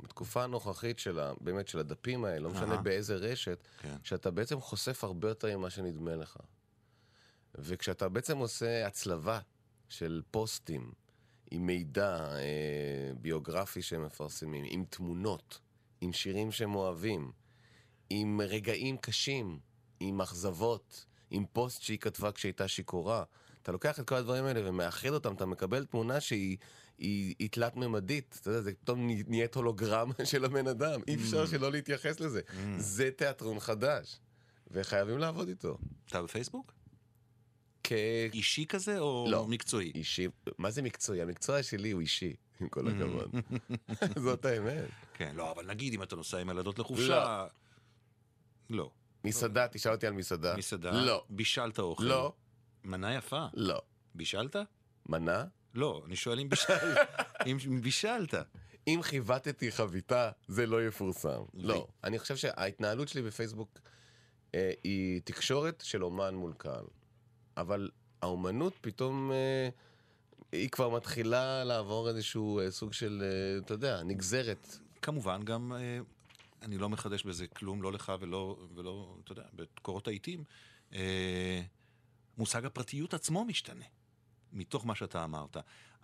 [0.00, 1.32] בתקופה הנוכחית של ה...
[1.40, 2.76] באמת של הדפים האלה, לא משנה.
[2.76, 3.96] באיזה רשת, כן.
[4.02, 6.36] שאתה בעצם חושף הרבה יותר ממה שנדמה לך.
[7.54, 9.40] וכשאתה בעצם עושה הצלבה
[9.88, 10.92] של פוסטים
[11.50, 15.60] עם מידע אה, ביוגרפי שהם מפרסמים, עם תמונות,
[16.00, 17.32] עם שירים שהם אוהבים,
[18.10, 19.58] עם רגעים קשים,
[20.00, 23.24] עם אכזבות, עם פוסט שהיא כתבה כשהייתה שיכורה.
[23.66, 26.56] אתה לוקח את כל הדברים האלה ומאחד אותם, אתה מקבל תמונה שהיא
[26.98, 28.38] היא, היא תלת-ממדית.
[28.40, 31.00] אתה יודע, זה פתאום נה- נהיית הולוגרמה של הבן אדם.
[31.08, 32.40] אי אפשר שלא להתייחס לזה.
[32.78, 34.20] זה תיאטרון חדש,
[34.70, 35.78] וחייבים לעבוד איתו.
[36.06, 36.72] אתה בפייסבוק?
[37.84, 39.46] כאישי, אישי כזה או לא.
[39.46, 39.92] מקצועי?
[40.58, 41.22] מה זה מקצועי?
[41.22, 43.34] המקצוע שלי הוא אישי, עם כל הכבוד.
[44.24, 44.84] זאת האמת.
[45.14, 47.46] כן, לא, אבל נגיד אם אתה נוסע עם ילדות לחופשה...
[48.70, 48.90] לא.
[49.24, 50.56] מסעדה, תשאל אותי על מסעדה.
[50.56, 50.90] מסעדה?
[50.90, 51.24] לא.
[51.30, 52.04] בישלת אוכל?
[52.04, 52.32] לא.
[52.86, 53.46] מנה יפה.
[53.54, 53.82] לא.
[54.14, 54.56] בישלת?
[55.08, 55.44] מנה?
[55.74, 56.94] לא, אני שואל אם בישל...
[57.46, 58.34] אם בישלת.
[58.88, 61.42] אם חיבטתי חביתה, זה לא יפורסם.
[61.54, 61.86] לא.
[62.04, 63.78] אני חושב שההתנהלות שלי בפייסבוק
[64.54, 66.84] אה, היא תקשורת של אומן מול קהל.
[67.56, 67.90] אבל
[68.22, 69.68] האומנות פתאום, אה,
[70.52, 74.78] היא כבר מתחילה לעבור איזשהו אה, סוג של, אה, אתה יודע, נגזרת.
[75.02, 75.98] כמובן גם אה,
[76.62, 80.44] אני לא מחדש בזה כלום, לא לך ולא, ולא אתה יודע, בקורות העיתים,
[80.94, 81.62] אה,
[82.38, 83.84] מושג הפרטיות עצמו משתנה,
[84.52, 85.56] מתוך מה שאתה אמרת.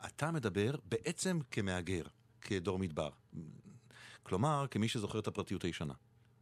[0.06, 2.02] אתה מדבר בעצם כמהגר,
[2.40, 3.10] כדור מדבר.
[4.22, 5.94] כלומר, כמי שזוכר את הפרטיות הישנה.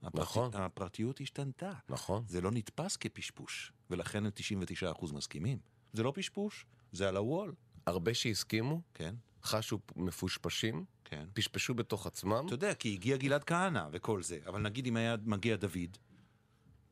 [0.03, 0.50] הפרטי, נכון.
[0.55, 1.72] הפרטיות השתנתה.
[1.88, 2.24] נכון.
[2.26, 5.59] זה לא נתפס כפשפוש, ולכן 99% מסכימים.
[5.92, 7.55] זה לא פשפוש, זה על הוול,
[7.87, 11.26] הרבה שהסכימו, כן, חשו מפושפשים, כן.
[11.33, 12.42] פשפשו בתוך עצמם.
[12.46, 15.96] אתה יודע, כי הגיע גלעד כהנא וכל זה, אבל נגיד אם היה מגיע דוד,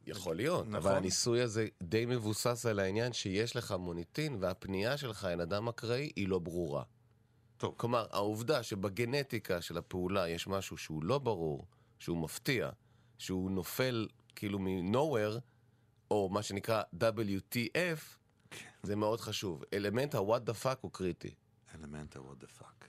[0.08, 0.74] יכול להיות, נכון.
[0.74, 6.10] אבל הניסוי הזה די מבוסס על העניין שיש לך מוניטין והפנייה שלך אל אדם אקראי
[6.16, 6.82] היא לא ברורה.
[7.56, 7.74] טוב.
[7.76, 11.66] כלומר, העובדה שבגנטיקה של הפעולה יש משהו שהוא לא ברור,
[11.98, 12.70] שהוא מפתיע,
[13.18, 15.40] שהוא נופל כאילו מ-nowhere,
[16.10, 18.18] או מה שנקרא WTF,
[18.82, 19.62] זה מאוד חשוב.
[19.72, 21.34] אלמנט ה-what the fuck הוא קריטי.
[21.74, 22.84] אלמנט ה-what the fuck.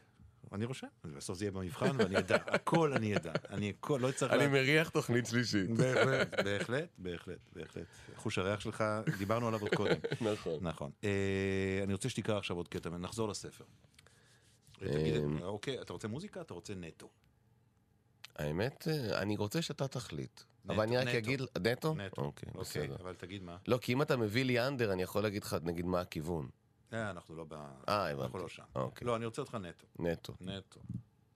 [0.54, 4.34] אני רושם, בסוף זה יהיה במבחן ואני אדע, הכל אני אדע, אני הכל, לא צריך...
[4.34, 5.70] אני מריח תוכנית שלישית.
[5.70, 7.86] בהחלט, בהחלט, בהחלט.
[8.16, 8.84] חוש הריח שלך,
[9.18, 9.96] דיברנו עליו עוד קודם.
[10.32, 10.60] נכון.
[10.62, 10.92] נכון.
[11.04, 13.64] אה, אני רוצה שתקרא עכשיו עוד קטע, ונחזור לספר.
[14.82, 15.42] אה, אמ.
[15.42, 16.42] אוקיי, אתה רוצה מוזיקה?
[16.42, 17.10] אתה רוצה נטו?
[18.36, 20.42] האמת, אה, אני רוצה שאתה תחליט.
[20.66, 21.18] נטו, אבל אני רק נטו.
[21.18, 21.42] אגיד...
[21.42, 21.96] נטו?
[21.96, 22.22] נטו.
[22.22, 22.96] אוקיי, אוקיי, בסדר.
[23.00, 23.58] אבל תגיד מה.
[23.68, 26.50] לא, כי אם אתה מביא לי אנדר, אני יכול להגיד לך, נגיד, מה הכיוון.
[26.94, 27.54] אה, אנחנו לא ב...
[27.54, 28.24] אה, הבנתי.
[28.24, 28.64] אנחנו לא שם.
[28.76, 29.08] אוקיי.
[29.08, 29.88] לא, אני רוצה אותך נטו.
[30.00, 30.34] נטו.
[30.42, 30.80] נטו.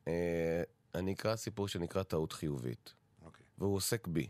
[0.08, 0.64] אה,
[0.96, 4.30] אני אקרא סיפור שנקרא טעות חיובית, אוקיי, והוא עוסק בי,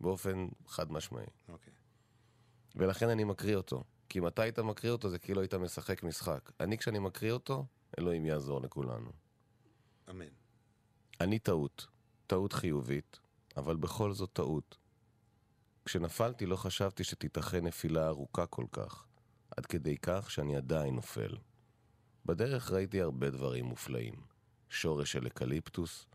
[0.00, 1.26] באופן חד משמעי.
[1.48, 1.72] אוקיי.
[2.76, 3.84] ולכן אני מקריא אותו.
[4.08, 6.50] כי אם אתה היית מקריא אותו, זה כאילו היית משחק משחק.
[6.60, 7.66] אני, כשאני מקריא אותו,
[7.98, 9.12] אלוהים יעזור לכולנו.
[10.10, 10.28] אמן.
[11.20, 11.86] אני טעות.
[12.26, 13.18] טעות חיובית,
[13.56, 14.78] אבל בכל זאת טעות.
[15.84, 19.06] כשנפלתי לא חשבתי שתיתכן נפילה ארוכה כל כך,
[19.56, 21.36] עד כדי כך שאני עדיין נופל.
[22.26, 24.14] בדרך ראיתי הרבה דברים מופלאים.
[24.70, 26.06] שורש של אקליפטוס,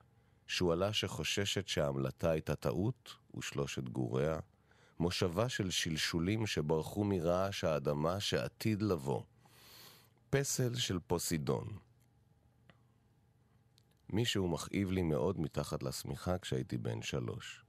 [0.48, 4.40] שועלה שחוששת שההמלטה הייתה טעות ושלושת גוריה,
[5.00, 9.24] מושבה של שלשולים שברחו מרעש האדמה שעתיד לבוא,
[10.30, 11.78] פסל של פוסידון.
[14.10, 17.64] מישהו מכאיב לי מאוד מתחת לשמיכה כשהייתי בן שלוש.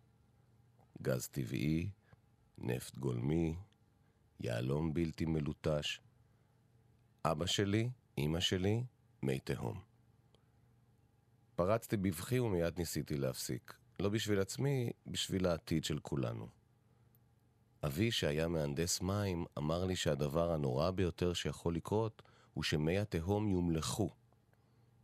[1.02, 1.90] גז טבעי,
[2.59, 3.57] נפט גולמי,
[4.40, 6.01] יהלום בלתי מלוטש.
[7.24, 8.85] אבא שלי, אמא שלי,
[9.22, 9.81] מי תהום.
[11.57, 13.74] פרצתי בבכי ומיד ניסיתי להפסיק.
[14.01, 16.48] לא בשביל עצמי, בשביל העתיד של כולנו.
[17.85, 22.22] אבי, שהיה מהנדס מים, אמר לי שהדבר הנורא ביותר שיכול לקרות
[22.55, 24.11] הוא שמי התהום יומלכו.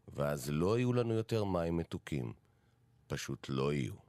[0.08, 2.32] ואז לא יהיו לנו יותר מים מתוקים.
[3.06, 4.03] פשוט לא יהיו.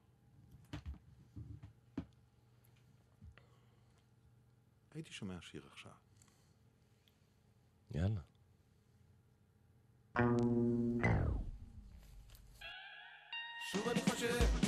[4.96, 5.92] הייתי שומע שיר עכשיו.
[7.92, 8.22] יאללה.
[13.72, 14.65] שוב אני חושב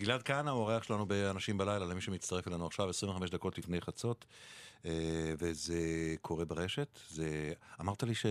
[0.00, 4.24] גלעד כהנא הוא האורח שלנו באנשים בלילה, למי שמצטרף אלינו עכשיו, 25 דקות לפני חצות,
[4.86, 4.90] אה,
[5.38, 6.98] וזה קורה ברשת.
[7.08, 7.52] זה...
[7.80, 8.26] אמרת לי ש...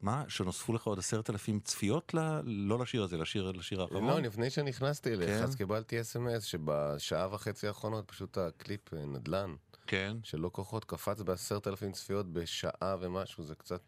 [0.00, 0.24] מה?
[0.28, 2.18] שנוספו לך עוד עשרת אלפים צפיות ל...
[2.44, 4.06] לא לשיר הזה, לשיר, לשיר האחרון?
[4.06, 5.42] לא, לפני שנכנסתי אליך, כן.
[5.42, 9.54] אז קיבלתי אס.אם.אס שבשעה וחצי האחרונות פשוט הקליפ אה, נדל"ן
[9.86, 10.16] כן.
[10.22, 13.82] של לא כוחות קפץ בעשרת אלפים צפיות בשעה ומשהו, זה קצת...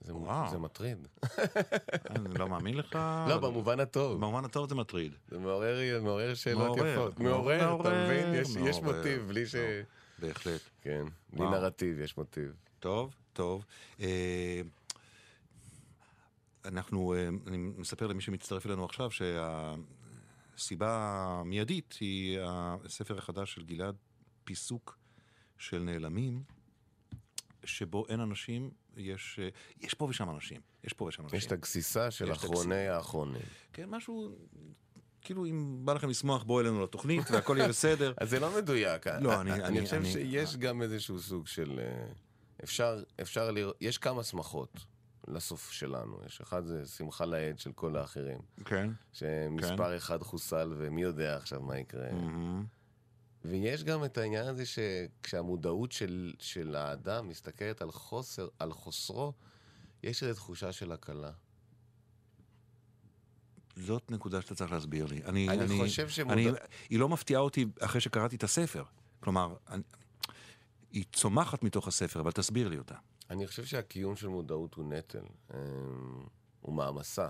[0.00, 0.50] זה, וואו.
[0.50, 1.08] זה מטריד.
[2.10, 2.98] אני לא מאמין לך.
[3.28, 4.20] לא, במובן הטוב.
[4.20, 5.12] במובן הטוב זה מטריד.
[5.28, 6.92] זה מעורר, מעורר שאלות מעורר.
[6.92, 7.20] יפות.
[7.20, 8.34] מעורר, מעורר, אתה מבין?
[8.34, 8.96] יש, יש מעורר.
[8.96, 9.54] מוטיב, בלי ש...
[10.18, 10.60] בהחלט.
[10.80, 11.50] כן, בלי וואו.
[11.50, 12.52] נרטיב, יש מוטיב.
[12.80, 13.64] טוב, טוב.
[14.00, 14.60] אה,
[16.64, 19.08] אנחנו, אה, אני מספר למי שמצטרף אלינו עכשיו
[20.56, 20.88] שהסיבה
[21.40, 23.96] המיידית היא הספר החדש של גלעד,
[24.44, 24.98] פיסוק
[25.58, 26.42] של נעלמים,
[27.64, 29.48] שבו אין אנשים, יש, אה,
[29.80, 30.60] יש פה ושם אנשים.
[30.84, 31.38] יש פה ושם אנשים.
[31.38, 33.42] יש את הגסיסה של אחרוני האחרונים.
[33.72, 34.32] כן, משהו,
[35.20, 38.12] כאילו אם בא לכם לשמוח, בואו אלינו לתוכנית והכל יהיה בסדר.
[38.20, 39.06] אז זה לא מדויק.
[39.06, 41.80] לא, אני- אני אני- חושב אני- שיש גם איזשהו סוג של...
[41.82, 42.06] אה,
[42.64, 44.84] אפשר, אפשר לראות, יש כמה שמחות
[45.28, 46.18] לסוף שלנו.
[46.26, 48.38] יש אחד זה שמחה לאיד של כל האחרים.
[48.64, 48.90] כן.
[49.12, 52.12] שמספר אחד חוסל ומי יודע עכשיו מה יקרה.
[52.12, 52.64] מהמם.
[53.48, 59.32] ויש גם את העניין הזה שכשהמודעות של, של האדם מסתכלת על חוסר, על חוסרו,
[60.02, 61.30] יש איזו תחושה של הקלה.
[63.76, 65.24] זאת נקודה שאתה צריך להסביר לי.
[65.24, 66.50] אני, אני חושב שמודע- אני,
[66.90, 68.84] היא לא מפתיעה אותי אחרי שקראתי את הספר.
[69.20, 69.82] כלומר, אני,
[70.90, 72.94] היא צומחת מתוך הספר, אבל תסביר לי אותה.
[73.30, 75.22] אני חושב שהקיום של מודעות הוא נטל,
[75.54, 75.58] אמ,
[76.60, 77.28] הוא מעמסה.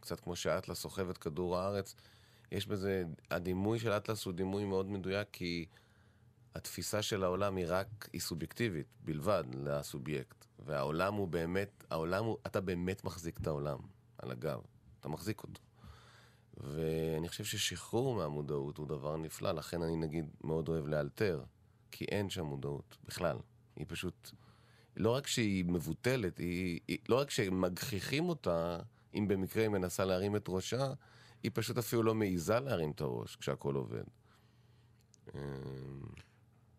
[0.00, 1.94] קצת כמו שאטלס סוחב את כדור הארץ,
[2.52, 5.66] יש בזה, הדימוי של אטלס הוא דימוי מאוד מדויק, כי
[6.54, 10.44] התפיסה של העולם היא רק, היא סובייקטיבית בלבד לסובייקט.
[10.58, 13.78] והעולם הוא באמת, העולם הוא, אתה באמת מחזיק את העולם
[14.18, 14.60] על הגב,
[15.00, 15.60] אתה מחזיק אותו.
[16.56, 21.42] ואני חושב ששחרור מהמודעות הוא דבר נפלא, לכן אני נגיד מאוד אוהב לאלתר,
[21.90, 23.36] כי אין שם מודעות בכלל.
[23.76, 24.30] היא פשוט,
[24.96, 28.78] לא רק שהיא מבוטלת, היא, היא, לא רק שמגחיכים אותה,
[29.14, 30.92] אם במקרה היא מנסה להרים את ראשה,
[31.42, 34.04] היא פשוט אפילו לא מעיזה להרים את הראש כשהכול עובד.
[35.34, 35.40] אמ,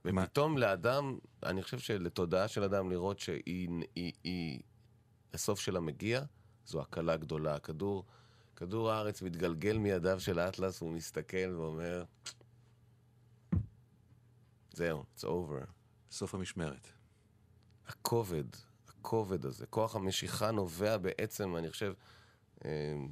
[0.06, 4.62] ופתאום לאדם, אני חושב שלתודעה של אדם לראות שהיא, היא, היא,
[5.34, 6.24] הסוף שלה מגיע,
[6.66, 7.56] זו הקלה גדולה.
[7.56, 8.06] הכדור,
[8.56, 12.04] כדור הארץ מתגלגל מידיו של האטלס, הוא מסתכל ואומר,
[14.74, 15.66] זהו, it's over.
[16.12, 16.88] סוף המשמרת.
[17.88, 18.46] הכובד,
[18.88, 21.94] הכובד הזה, כוח המשיכה נובע בעצם, אני חושב, אה,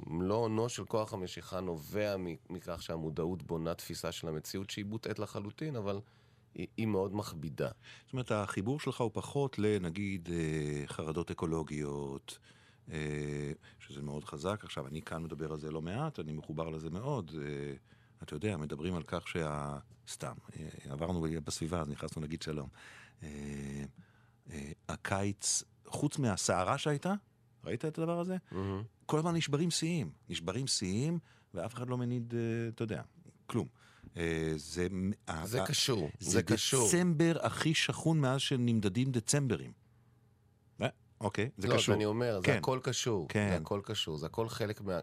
[0.08, 2.16] מלוא עונו של כוח המשיכה נובע
[2.50, 6.00] מכך שהמודעות בונה תפיסה של המציאות שהיא מוטעית לחלוטין, אבל
[6.56, 7.70] היא, מאוד מכבידה.
[8.06, 12.40] זאת אומרת, החיבור שלך הוא פחות לנגיד אה, חרדות אקולוגיות,
[12.92, 14.64] אה, שזה מאוד חזק.
[14.64, 17.32] עכשיו, אני כאן מדבר על זה לא מעט, אני מחובר לזה מאוד.
[17.42, 17.74] אה,
[18.24, 19.78] אתה יודע, מדברים על כך שה...
[20.08, 20.34] סתם,
[20.90, 22.70] עברנו בסביבה, אז נכנסנו להגיד שלום.
[24.90, 27.14] הקיץ, חוץ מהסערה שהייתה,
[27.64, 28.38] ראית את הדבר הזה?
[29.12, 30.12] כל הזמן נשברים שיאים.
[30.30, 31.20] נשברים שיאים,
[31.54, 33.02] ואף אחד לא מניד, אה, אתה יודע,
[33.46, 33.68] כלום.
[34.18, 34.88] אה, זה...
[35.44, 36.88] זה ה- קשור, זה, זה קשור.
[36.88, 39.72] דצמבר הכי שכון מאז שנמדדים דצמברים.
[40.82, 40.88] אה,
[41.22, 41.94] אוקיי, זה לא, קשור.
[41.94, 42.58] אז אני אומר, זה כן.
[42.58, 43.28] הכל קשור.
[43.30, 43.48] כן.
[43.50, 45.00] זה הכל קשור, זה הכל חלק מה...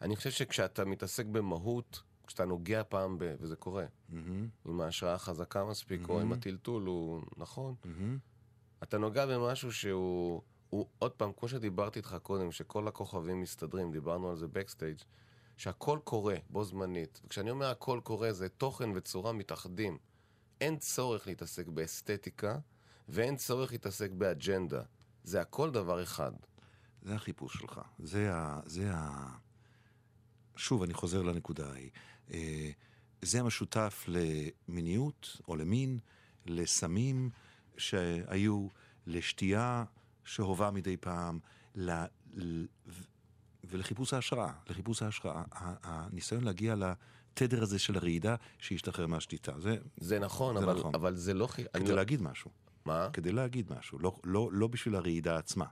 [0.00, 3.34] אני חושב שכשאתה מתעסק במהות, כשאתה נוגע פעם ב...
[3.40, 7.22] וזה קורה, מהמם, עם ההשראה החזקה מספיק, או עם הטלטול, הוא...
[7.36, 7.74] נכון?
[7.84, 8.18] מהמם.
[8.82, 10.42] אתה נוגע במשהו שהוא...
[10.72, 14.98] הוא, עוד פעם, כמו שדיברתי איתך קודם, שכל הכוכבים מסתדרים, דיברנו על זה בקסטייג',
[15.56, 17.20] שהכל קורה בו זמנית.
[17.24, 19.98] וכשאני אומר הכל קורה, זה תוכן וצורה מתאחדים.
[20.60, 22.58] אין צורך להתעסק באסתטיקה,
[23.08, 24.82] ואין צורך להתעסק באג'נדה.
[25.24, 26.32] זה הכל דבר אחד.
[27.02, 27.80] זה החיפוש שלך.
[27.98, 28.60] זה ה...
[28.66, 29.28] זה ה...
[30.56, 31.90] שוב, אני חוזר לנקודה ההיא.
[32.32, 32.70] אה,
[33.22, 35.98] זה המשותף למיניות או למין,
[36.46, 37.30] לסמים
[37.76, 38.68] שהיו,
[39.06, 39.84] לשתייה
[40.24, 41.38] שהובה מדי פעם,
[41.74, 42.04] ל...
[43.64, 44.52] ולחיפוש ההשראה.
[44.70, 45.42] לחיפוש ההשראה.
[45.82, 49.60] הניסיון להגיע לתדר הזה של הרעידה שהשתחרר מהשליטה.
[49.60, 50.94] זה זה נכון, זה אבל, נכון.
[50.94, 51.46] אבל זה לא...
[51.46, 52.50] חי- אני כדי לא- להגיד משהו.
[52.84, 53.08] מה?
[53.12, 53.98] כדי להגיד משהו.
[53.98, 55.66] לא, לא, לא בשביל הרעידה עצמה.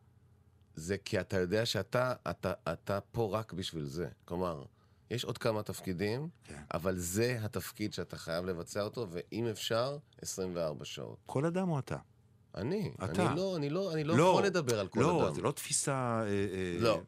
[0.75, 4.09] זה כי אתה יודע שאתה אתה, אתה פה רק בשביל זה.
[4.25, 4.65] כלומר,
[5.11, 6.63] יש עוד כמה תפקידים, כן.
[6.75, 11.19] אבל זה התפקיד שאתה חייב לבצע אותו, ואם אפשר, 24 שעות.
[11.27, 11.97] כל אדם או אתה?
[12.55, 13.27] אני, אתה.
[13.31, 15.35] אני לא, אני לא, אני לא, יכול לדבר על כל לא, אדם.
[15.35, 15.93] זה לא תפיסה
[16.23, 17.01] אה, אה, לא.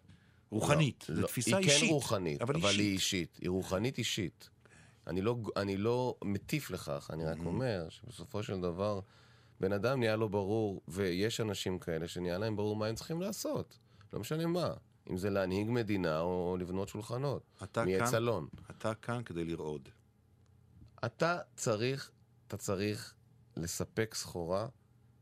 [0.51, 1.27] רוחנית, לא, זו לא.
[1.27, 1.89] תפיסה היא אישית.
[1.89, 2.81] כן רוחנית, אבל, אבל אישית.
[2.81, 3.39] היא אישית.
[3.43, 4.49] היא רוחנית אישית.
[5.07, 7.29] אני לא, אני לא מטיף לכך, אני Mm-hmm.
[7.41, 9.01] רק אומר שבסופו של דבר,
[9.61, 13.79] בן אדם נהיה לו ברור, ויש אנשים כאלה שנהיה להם ברור מה הם צריכים לעשות.
[14.13, 14.71] לא משנה מה.
[15.11, 17.43] אם זה להנהיג מדינה או לבנות שולחנות.
[17.63, 18.47] אתה כאן- אלון.
[18.71, 19.89] אתה כאן כדי לרעוד.
[21.05, 22.11] אתה צריך,
[22.49, 23.15] אתה צריך
[23.57, 24.67] לספק סחורה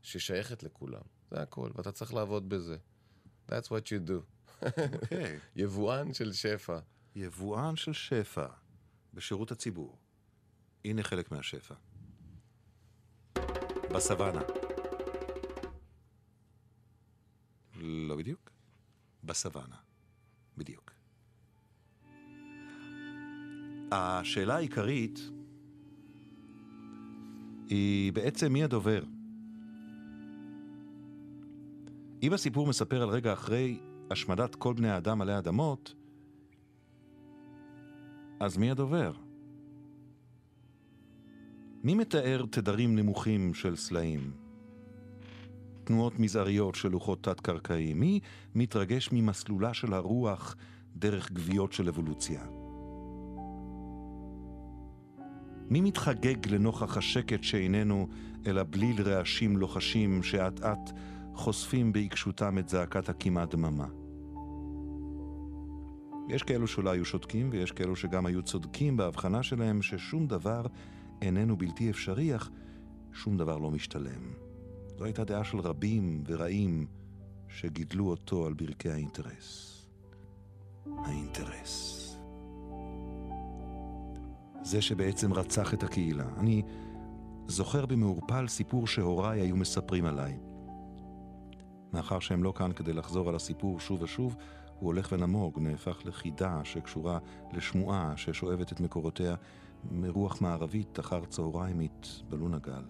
[0.01, 1.01] ששייכת לכולם.
[1.31, 2.77] זה הכל, ואתה צריך לעבוד בזה.
[3.49, 4.21] That's what you do.
[4.93, 5.39] אוקיי.
[5.55, 6.79] יבואן של שפע.
[7.15, 8.47] יבואן של שפע
[9.13, 9.97] בשירות הציבור.
[10.85, 11.75] הנה חלק מהשפע.
[13.93, 14.41] בסוואנה.
[17.81, 18.51] לא בדיוק.
[19.23, 19.75] בסוואנה.
[20.57, 20.91] בדיוק.
[23.91, 25.19] השאלה העיקרית
[27.67, 29.03] היא בעצם מי הדובר.
[32.23, 33.79] אם הסיפור מספר על רגע אחרי
[34.11, 35.95] השמדת כל בני האדם עלי אדמות,
[38.39, 39.11] אז מי הדובר?
[41.83, 44.31] מי מתאר תדרים נמוכים של סלעים?
[45.83, 47.99] תנועות מזעריות של לוחות תת-קרקעיים?
[47.99, 48.19] מי
[48.55, 50.55] מתרגש ממסלולה של הרוח
[50.95, 52.45] דרך גוויות של אבולוציה?
[55.69, 58.07] מי מתחגג לנוכח השקט שאיננו,
[58.47, 60.91] אלא בליל רעשים לוחשים שאט אט
[61.35, 63.87] חושפים בעיקשותם את זעקת הכמעט דממה?
[66.29, 70.65] יש כאלו שאולי היו שותקים, ויש כאלו שגם היו צודקים בהבחנה שלהם ששום דבר
[71.21, 72.49] איננו בלתי אפשרי, אך
[73.13, 74.33] שום דבר לא משתלם.
[74.97, 76.87] זו הייתה דעה של רבים ורעים
[77.47, 79.77] שגידלו אותו על ברכי האינטרס.
[80.97, 81.97] האינטרס.
[84.63, 86.25] זה שבעצם רצח את הקהילה.
[86.37, 86.61] אני
[87.47, 90.50] זוכר במעורפל סיפור שהוריי היו מספרים עליי.
[91.93, 94.35] מאחר שהם לא כאן כדי לחזור על הסיפור שוב ושוב,
[94.79, 97.19] הוא הולך ונמוג, נהפך לחידה שקשורה
[97.53, 99.35] לשמועה ששואבת את מקורותיה
[99.91, 102.83] מרוח מערבית אחר צהריימית בלון הגל.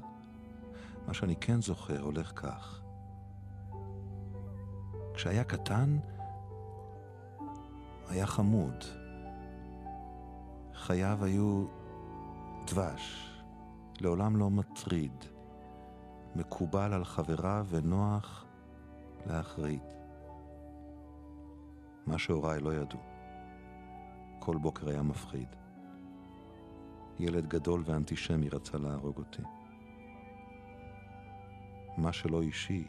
[1.07, 2.81] מה שאני כן זוכר הולך כך.
[5.13, 5.97] כשהיה קטן,
[8.09, 8.83] היה חמוד.
[10.73, 11.65] חייו היו
[12.67, 13.31] דבש,
[14.01, 15.25] לעולם לא מטריד,
[16.35, 18.45] מקובל על חבריו ונוח
[19.25, 19.93] לאחרית.
[22.05, 22.99] מה שהוריי לא ידעו.
[24.39, 25.47] כל בוקר היה מפחיד.
[27.19, 29.43] ילד גדול ואנטישמי רצה להרוג אותי.
[31.97, 32.87] מה שלא אישי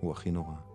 [0.00, 0.69] הוא הכי נורא.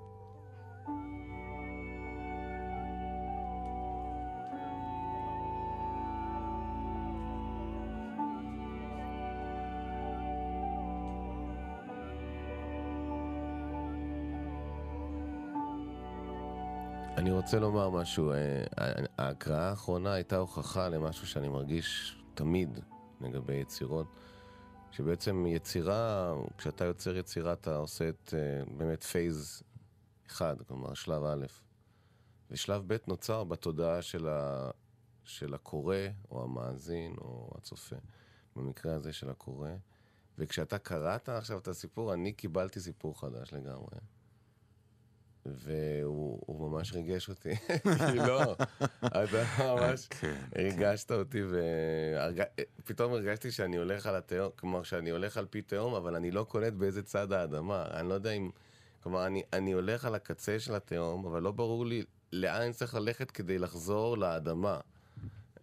[17.46, 18.32] רוצה לומר משהו.
[18.32, 18.64] אה,
[19.18, 22.80] ההקראה האחרונה הייתה הוכחה למשהו שאני מרגיש תמיד
[23.22, 24.08] לגבי יצירות.
[24.91, 29.64] שבעצם יצירה, כשאתה יוצר יצירה אתה עושה את אה, באמת פייז
[30.28, 31.46] אחד, כלומר שלב א',
[32.52, 34.70] ושלב ב' נוצר בתודעה של, ה,
[35.24, 35.98] של הקורא,
[36.32, 37.96] או המאזין, או הצופה,
[38.56, 39.70] במקרה הזה של הקורא.
[40.38, 43.98] וכשאתה קראת עכשיו את הסיפור, אני קיבלתי סיפור חדש לגמרי.
[45.46, 47.50] והוא הוא ממש ריגש אותי.
[48.28, 48.56] לא,
[49.06, 51.41] אתה ממש כן, ריגשת אותי,
[52.80, 56.43] ופתאום הרגשתי שאני הולך על התהום, כלומר שאני הולך על פי תהום, אבל אני לא
[56.43, 57.86] קולט באיזה צד האדמה.
[57.91, 58.50] אני לא יודע אם...
[59.04, 62.96] כלומר, אני, אני הולך על הקצה של התהום, אבל לא ברור לי לאן אני צריך
[62.96, 64.80] ללכת כדי לחזור לאדמה.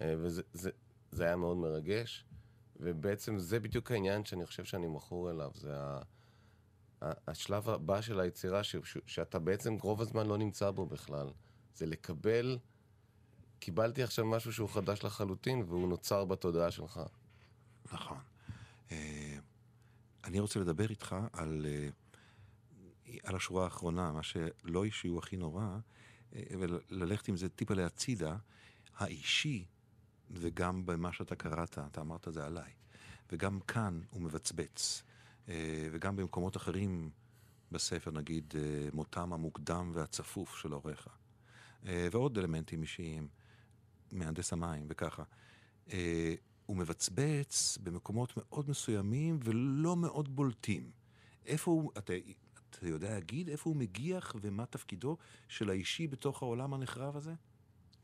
[0.01, 0.71] אה, וזה זה,
[1.13, 2.25] זה היה מאוד מרגש,
[2.81, 6.01] ובעצם זה בדיוק העניין שאני חושב שאני מכור אליו, זה ה...
[7.29, 11.31] השלב הבא של היצירה, ש, ש, שאתה בעצם רוב הזמן לא נמצא בו בכלל,
[11.75, 12.59] זה לקבל,
[13.59, 17.01] קיבלתי עכשיו משהו שהוא חדש לחלוטין, והוא נוצר בתודעה שלך.
[17.93, 18.19] נכון.
[18.93, 19.39] אה,
[20.25, 21.89] אני רוצה לדבר איתך על, אה,
[23.25, 25.79] על השורה האחרונה, מה שלא אישי הוא הכי נורא,
[26.35, 28.37] אה, וללכת עם זה טיפה להצידה,
[28.97, 29.65] האישי,
[30.31, 32.73] וגם במה שאתה קראת, אתה אמרת זה עליי,
[33.33, 35.12] וגם כאן הוא מבצבץ, אה,
[35.93, 37.11] וגם במקומות אחרים
[37.73, 41.09] בספר, נגיד אה, מותם המוקדם והצפוף של הוריך,
[41.87, 43.29] אה, ועוד אלמנטים אישיים,
[44.13, 45.23] מהנדס המים וככה.
[45.93, 46.35] אה,
[46.67, 50.91] הוא מבצבץ במקומות מאוד מסוימים ולא מאוד בולטים.
[51.47, 52.13] איפה הוא, אתה,
[52.71, 55.17] אתה יודע להגיד איפה הוא מגיח ומה תפקידו
[55.49, 57.35] של האישי בתוך העולם הנחרב הזה?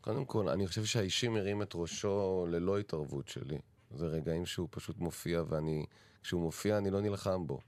[0.01, 3.59] קודם כל, אני חושב שהאישי מרים את ראשו ללא התערבות שלי.
[3.91, 5.86] זה רגעים שהוא פשוט מופיע, ואני...
[6.22, 7.61] כשהוא מופיע אני לא נלחם בו.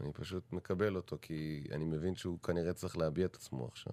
[0.00, 3.92] אני פשוט מקבל אותו, כי אני מבין שהוא כנראה צריך להביע את עצמו עכשיו.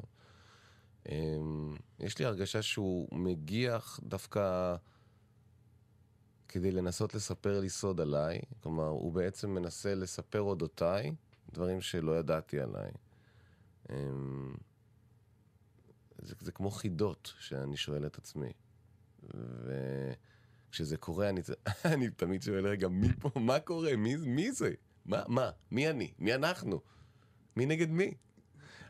[1.09, 4.76] אמ, יש לי הרגשה שהוא מגיח דווקא
[6.47, 8.39] כדי לנסות לספר לי סוד עליי.
[8.63, 11.15] כלומר, הוא בעצם מנסה לספר אודותיי
[11.53, 12.91] דברים שלא ידעתי עליי.
[13.89, 14.55] אמ,
[16.17, 18.53] זה, זה כמו חידות שאני שואל את עצמי.
[20.70, 21.41] וכשזה קורה, אני,
[21.93, 23.95] אני תמיד שואל, רגע, מי פה, מה קורה?
[23.95, 24.74] מי, מי זה?
[25.05, 25.49] מה, מה?
[25.72, 26.11] מי אני?
[26.20, 26.82] מי אנחנו?
[27.57, 28.13] מי נגד מי?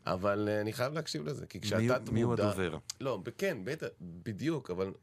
[0.05, 2.11] אבל uh, אני חייב להקשיב לזה, כי כשאתה מי, מודע...
[2.11, 2.77] מי הוא הדובר?
[3.01, 4.93] לא, כן, בטח, בדיוק, אבל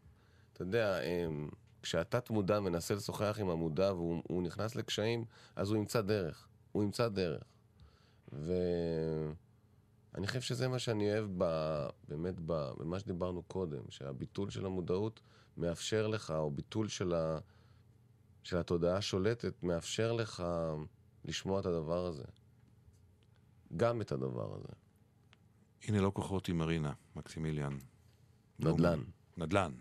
[0.53, 1.49] אתה יודע, אמ,
[1.83, 5.25] כשהתת מודע מנסה לשוחח עם המודע והוא הוא נכנס לקשיים,
[5.57, 6.49] אז הוא ימצא דרך.
[6.73, 7.43] הוא ימצא דרך.
[10.15, 11.45] ואני חושב שזה מה שאני אוהב ב...
[12.09, 12.71] באמת ב...
[12.79, 15.21] במה שדיברנו קודם, שהביטול של המודעות
[15.57, 17.39] מאפשר לך, או ביטול של, ה...
[18.43, 20.45] של התודעה השולטת, מאפשר לך
[21.25, 22.25] לשמוע את הדבר הזה.
[23.77, 24.69] גם את הדבר הזה.
[25.85, 27.79] הנה לא כוחות עם מרינה, מקסימיליאן.
[28.59, 29.03] נדל"ן.
[29.37, 29.73] נדל"ן.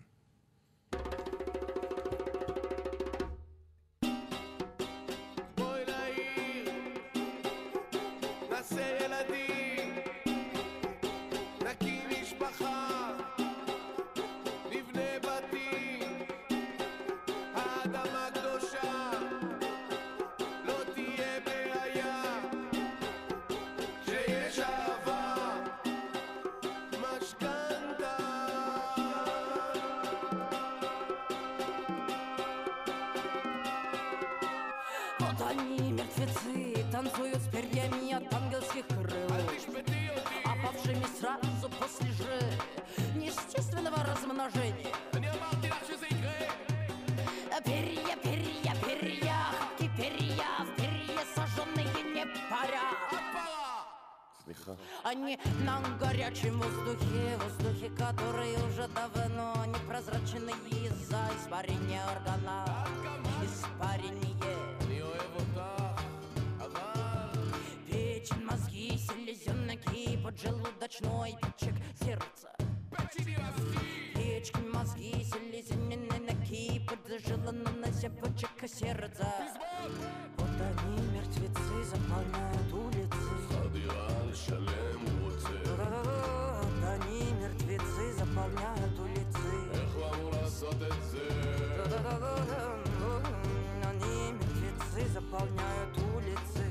[93.88, 96.66] Они, мертвецы, заполняют улицы.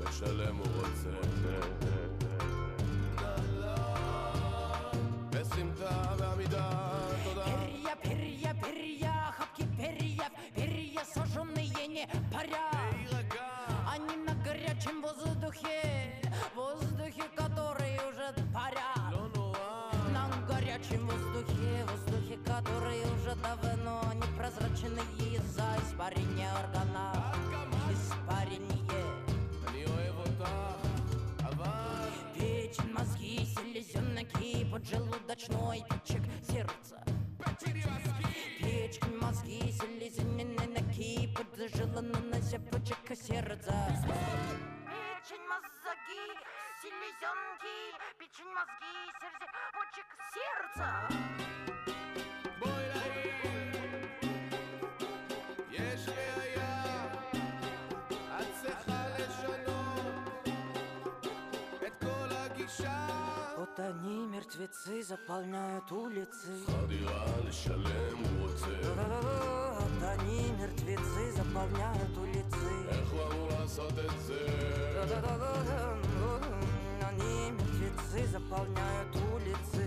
[0.00, 1.10] לשלם הוא רוצה.
[5.30, 6.70] בסמטה ועמידה,
[7.24, 7.44] תודה.
[7.44, 9.03] Перья, перья, перья,
[23.45, 24.27] давно не
[25.55, 27.13] за испарения органа.
[27.91, 28.73] Испарение.
[32.33, 37.03] Печень, мозги, селезенки, поджелудочной печек, сердце.
[38.59, 43.73] Печень, мозги, селезенки, поджелудочной печек, сердце.
[44.89, 46.23] Печень, мозги,
[46.81, 47.77] селезенки,
[48.19, 51.74] печень, мозги, сердце, почек, сердце.
[63.74, 66.50] Вот они, мертвецы, заполняют улицы.
[66.68, 68.66] הדירה לשלם הוא רוצה,
[69.78, 72.88] Вот они, мертвецы, заполняют улицы.
[72.88, 74.46] איך הוא אמור לעשות את זה?
[77.02, 79.84] Они, мертвецы, заполняют улицы.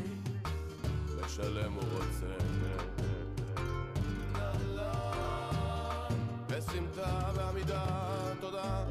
[1.17, 2.33] לשלם הוא רוצה.
[6.47, 7.85] בסמטה ועמידה,
[8.41, 8.83] תודה.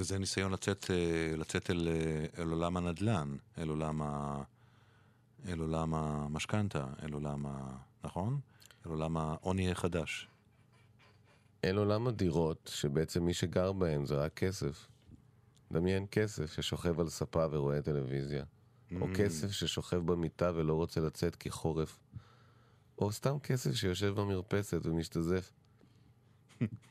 [0.00, 4.42] וזה ניסיון לצאת, אה, לצאת אל, אה, אל עולם הנדל"ן, אל עולם, ה,
[5.48, 7.76] אל עולם המשכנתה, אל עולם ה...
[8.04, 8.40] נכון?
[8.86, 10.28] אל עולם העוני החדש.
[11.64, 14.86] אל עולם הדירות, שבעצם מי שגר בהם זה רק כסף.
[15.72, 18.44] דמיין כסף ששוכב על ספה ורואה טלוויזיה.
[19.00, 19.16] או Mm.
[19.16, 21.98] כסף ששוכב במיטה ולא רוצה לצאת כי חורף.
[22.98, 25.52] או סתם כסף שיושב במרפסת ומשתזף.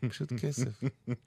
[0.10, 0.82] פשוט כסף.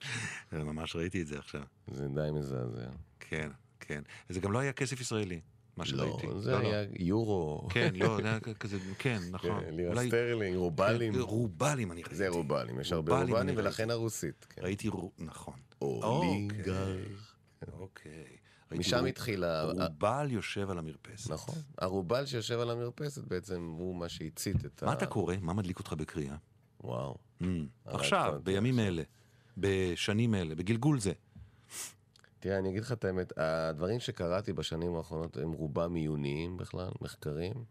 [0.53, 1.63] ממש ראיתי את זה עכשיו.
[1.91, 2.91] זה די מזעזע.
[3.21, 4.03] כן, כן.
[4.29, 5.41] זה גם לא היה כסף ישראלי,
[5.77, 6.27] מה שראיתי.
[6.27, 7.69] לא, זה היה יורו.
[7.71, 9.61] כן, לא, זה היה כזה, כן, נכון.
[9.65, 11.13] כן, לירה אולי- סטרלינג, רובלים.
[11.15, 12.17] כן, רובלים אני ראיתי.
[12.17, 14.47] זה רובלים, יש הרבה רובלים רובלים ולכן הרוסית.
[14.51, 14.63] כן.
[14.63, 15.55] ראיתי, נכון.
[15.81, 16.97] אוליגרך.
[17.73, 18.13] אוקיי.
[18.71, 19.63] ראיתי משם רו- התחילה...
[19.65, 21.31] רובל יושב על המרפסת.
[21.31, 21.55] נכון.
[21.79, 24.87] הרובל שיושב על המרפסת בעצם הוא מה שהצית את ה...
[24.87, 25.35] מה אתה קורא?
[25.41, 26.37] מה מדליק אותך בקריאה?
[26.81, 27.19] וואו.
[27.43, 27.47] Mm,
[27.85, 28.89] עכשיו, בימים עכשיו.
[28.89, 29.03] אלה,
[29.57, 31.13] בשנים אלה, בגלגול זה.
[32.41, 37.65] תראה, אני אגיד לך את האמת, הדברים שקראתי בשנים האחרונות הם רובם עיוניים בכלל, מחקרים.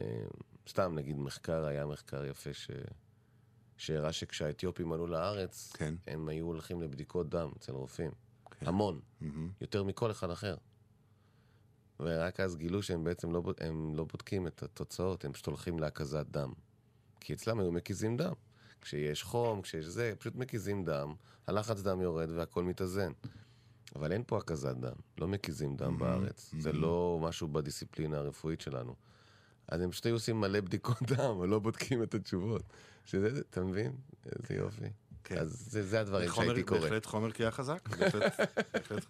[0.00, 0.24] אה,
[0.68, 2.70] סתם, נגיד, מחקר, היה מחקר יפה ש...
[3.76, 5.94] שהראה שכשהאתיופים עלו לארץ, כן.
[6.06, 8.10] הם היו הולכים לבדיקות דם אצל רופאים.
[8.50, 8.66] כן.
[8.66, 9.50] המון, מהמם.
[9.60, 10.56] יותר מכל אחד אחר.
[12.00, 16.26] ורק אז גילו שהם בעצם לא, הם לא בודקים את התוצאות, הם פשוט הולכים להקזת
[16.30, 16.52] דם.
[17.20, 18.32] כי אצלם היו מקיזים דם.
[18.86, 21.14] כשיש חום, כשיש זה, פשוט מקיזים דם,
[21.46, 23.12] הלחץ דם יורד והכל מתאזן.
[23.96, 26.54] אבל אין פה הקזת דם, לא מקיזים דם בארץ.
[26.58, 28.94] זה לא משהו בדיסציפלינה הרפואית שלנו.
[29.68, 32.62] אז הם פשוט היו עושים מלא בדיקות דם, אבל לא בודקים את התשובות.
[33.04, 33.92] שזה, אתה מבין?
[34.26, 34.84] איזה יופי.
[35.28, 35.38] כן.
[35.38, 36.80] אז זה, זה הדברים חומר- שהייתי קורא.
[36.80, 37.88] בהחלט חומר קריאה חזק.
[37.98, 38.32] בהחלט,
[38.74, 39.06] בהחלט.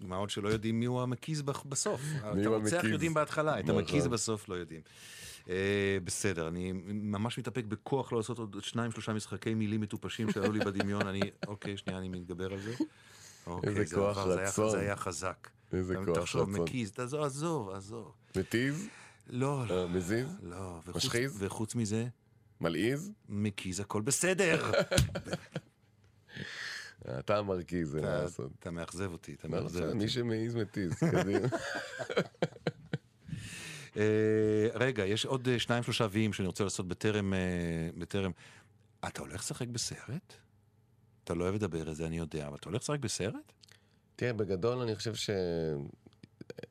[0.00, 2.00] מה עוד שלא יודעים מי הוא המקיז בסוף.
[2.18, 2.90] את מי הוא הרוצח המקיז.
[2.90, 3.76] יודעים בהתחלה, את נכון.
[3.78, 4.80] המקיז בסוף לא יודעים.
[5.48, 5.54] אה,
[6.04, 10.58] בסדר, אני ממש מתאפק בכוח לא לעשות עוד שניים שלושה משחקי מילים מטופשים שעלו לי
[10.58, 12.74] בדמיון, אני, אוקיי, שנייה, אני מתגבר על זה.
[13.46, 14.70] אוקיי, איזה זה כוח עבר, זה היה- רצון.
[14.70, 15.48] זה היה חזק.
[15.72, 16.62] איזה כוח תחשוב, רצון.
[16.62, 18.12] מקיז, תעזוב, עזוב, עזוב.
[18.36, 18.86] מטיז?
[19.30, 20.28] לא, לא, אה, מזיז?
[20.42, 20.80] לא.
[20.86, 21.36] וחוץ- משחיז?
[21.38, 22.06] וחוץ מזה,
[22.60, 23.12] מלעיז?
[23.28, 24.70] מקיז הכל בסדר.
[27.18, 28.50] אתה המרכיז, אין מה לעשות.
[28.58, 29.98] אתה מאכזב אותי, אתה לא מאכזב נכון, אותי.
[29.98, 31.48] מי שמעיז מתיז, קדימה.
[33.96, 37.34] אה, רגע, יש עוד אה, שניים שלושה ויים שאני רוצה לעשות בטרם...
[37.34, 37.38] אה,
[37.98, 38.30] בטרם...
[39.08, 40.34] אתה הולך לשחק בסרט?
[41.24, 43.52] אתה לא אוהב לדבר על זה, אני יודע, אבל אתה הולך לשחק בסרט?
[44.16, 45.30] תראה, בגדול אני חושב ש...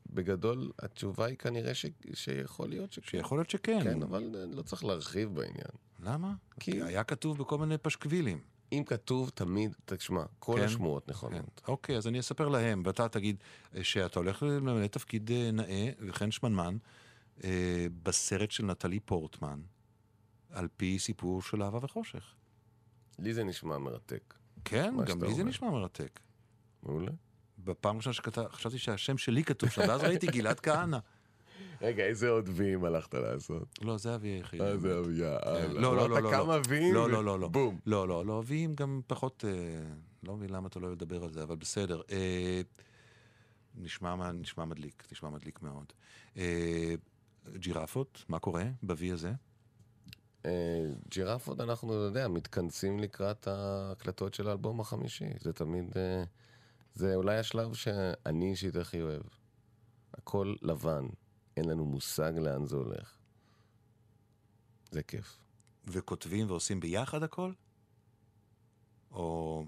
[0.09, 1.85] בגדול התשובה היא כנראה ש...
[2.13, 3.07] שיכול להיות שכן.
[3.09, 3.83] שיכול להיות שכן.
[3.83, 5.71] כן, אבל לא צריך להרחיב בעניין.
[5.99, 6.33] למה?
[6.59, 8.39] כי- היה כתוב בכל מיני פשקווילים.
[8.71, 10.63] אם כתוב תמיד, תשמע, כל כן?
[10.65, 11.11] השמועות כן.
[11.11, 11.61] נכונות.
[11.67, 13.35] אוקיי, אז אני אספר להם, ואתה תגיד
[13.75, 16.77] אה, שאתה הולך למלא תפקיד אה, נאה וכן שמנמן
[17.43, 19.61] אה, בסרט של נטלי פורטמן,
[20.49, 22.35] על פי סיפור של אהבה וחושך.
[23.19, 24.33] לי זה נשמע מרתק.
[24.65, 25.49] כן, גם לי זה אומר.
[25.49, 26.19] נשמע מרתק.
[26.83, 27.11] מעולה.
[27.63, 30.97] בפעם הראשונה שחשבתי שהשם שלי כתוב שם, ואז ראיתי גלעד כהנא.
[31.81, 33.79] רגע, איזה עוד ויים הלכת לעשות?
[33.81, 34.61] לא, זה אבי היחיד.
[34.61, 35.37] אה, זה אביה.
[35.69, 36.31] לא, לא, לא, לא.
[36.31, 36.93] כמה ויים?
[36.93, 37.47] לא, לא, לא, לא.
[37.47, 37.79] בום.
[37.85, 39.45] לא, לא, לא, אביהם גם פחות...
[39.47, 39.51] אה,
[40.23, 42.01] לא מבין למה אתה לא לדבר על זה, אבל בסדר.
[42.11, 42.61] אה,
[43.75, 44.15] נשמע,
[44.65, 45.93] מדליק, נשמע מדליק מאוד.
[46.37, 46.95] אה,
[47.53, 49.31] ג'ירפות, מה קורה בוי הזה?
[51.09, 55.29] ג'ירפות, אנחנו, אתה יודע, מתכנסים לקראת ההקלטות של האלבום החמישי.
[55.39, 55.97] זה תמיד...
[55.97, 56.23] אה,
[56.95, 59.21] זה אולי השלב שאני אישית הכי אוהב.
[60.13, 61.05] הכל לבן,
[61.57, 63.17] אין לנו מושג לאן זה הולך.
[64.91, 65.37] זה כיף.
[65.87, 67.51] וכותבים ועושים ביחד הכל?
[69.11, 69.65] או...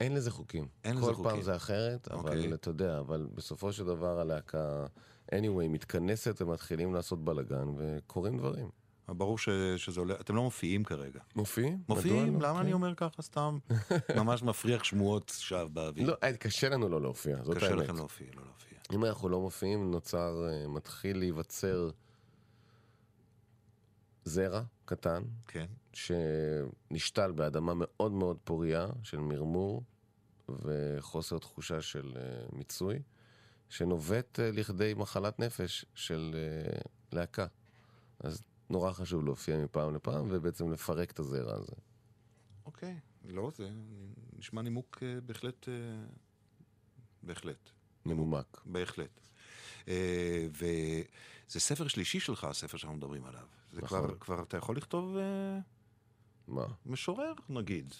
[0.00, 0.68] אין לזה חוקים.
[0.84, 1.30] אין לזה כל חוקים.
[1.30, 2.54] פעם זה אחרת, אבל אוקיי.
[2.54, 4.86] אתה יודע, אבל בסופו של דבר הלהקה,
[5.30, 8.70] anyway, מתכנסת ומתחילים לעשות בלאגן וקורים דברים.
[9.12, 10.14] ברור ש, שזה עולה...
[10.14, 11.20] אתם לא מופיעים כרגע.
[11.36, 11.82] מופיעים?
[11.88, 12.40] מופיעים?
[12.40, 12.48] לא?
[12.48, 12.64] למה כן.
[12.64, 13.58] אני אומר ככה סתם?
[14.20, 16.06] ממש מפריח שמועות שווא באוויר.
[16.06, 17.78] לא, אה, קשה לנו לא להופיע, זאת קשה האמת.
[17.78, 18.78] לכם להופיע, לא להופיע.
[18.92, 21.90] אם אנחנו לא מופיעים, נוצר, אה, מתחיל להיווצר
[24.24, 25.66] זרע קטן, כן.
[25.92, 29.82] שנשתל באדמה מאוד מאוד פורייה של מרמור
[30.48, 33.02] וחוסר תחושה של אה, מיצוי,
[33.68, 36.34] שנובט לכדי מחלת נפש של
[37.12, 37.46] להקה.
[38.20, 38.42] אז
[38.72, 41.72] נורא חשוב להופיע מפעם לפעם ובעצם לפרק את הזרע הזה.
[42.66, 42.98] אוקיי.
[43.24, 43.70] לא, זה
[44.38, 45.68] נשמע נימוק אה, בהחלט...
[45.68, 45.74] אה,
[47.22, 47.70] בהחלט.
[48.06, 48.62] מנומק.
[48.64, 49.20] בהחלט.
[49.88, 53.46] אה, וזה ספר שלישי שלך, הספר שאנחנו מדברים עליו.
[53.72, 54.00] זה נכון.
[54.00, 55.16] כבר, כבר אתה יכול לכתוב
[56.48, 56.66] מה?
[56.86, 57.94] משורר, נגיד.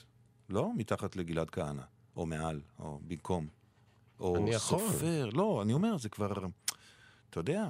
[0.49, 0.71] לא?
[0.77, 1.83] מתחת לגלעד כהנא.
[2.17, 3.49] או מעל, או במקום.
[4.21, 4.79] או אני יכול.
[4.79, 5.31] סופר.
[5.33, 6.33] לא, אני אומר, זה כבר...
[7.31, 7.69] אתה יודע,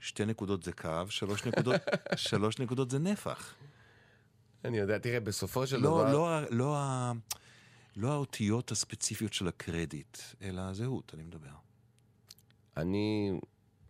[0.00, 1.80] שתי נקודות זה קו, שלוש נקודות,
[2.16, 3.54] שלוש נקודות זה נפח.
[4.64, 6.12] אני יודע, תראה, בסופו של לא, דבר...
[6.12, 7.12] לא, לא, ה-
[7.96, 11.54] לא האותיות הספציפיות של הקרדיט, אלא הזהות, אני מדבר.
[12.76, 13.32] אני,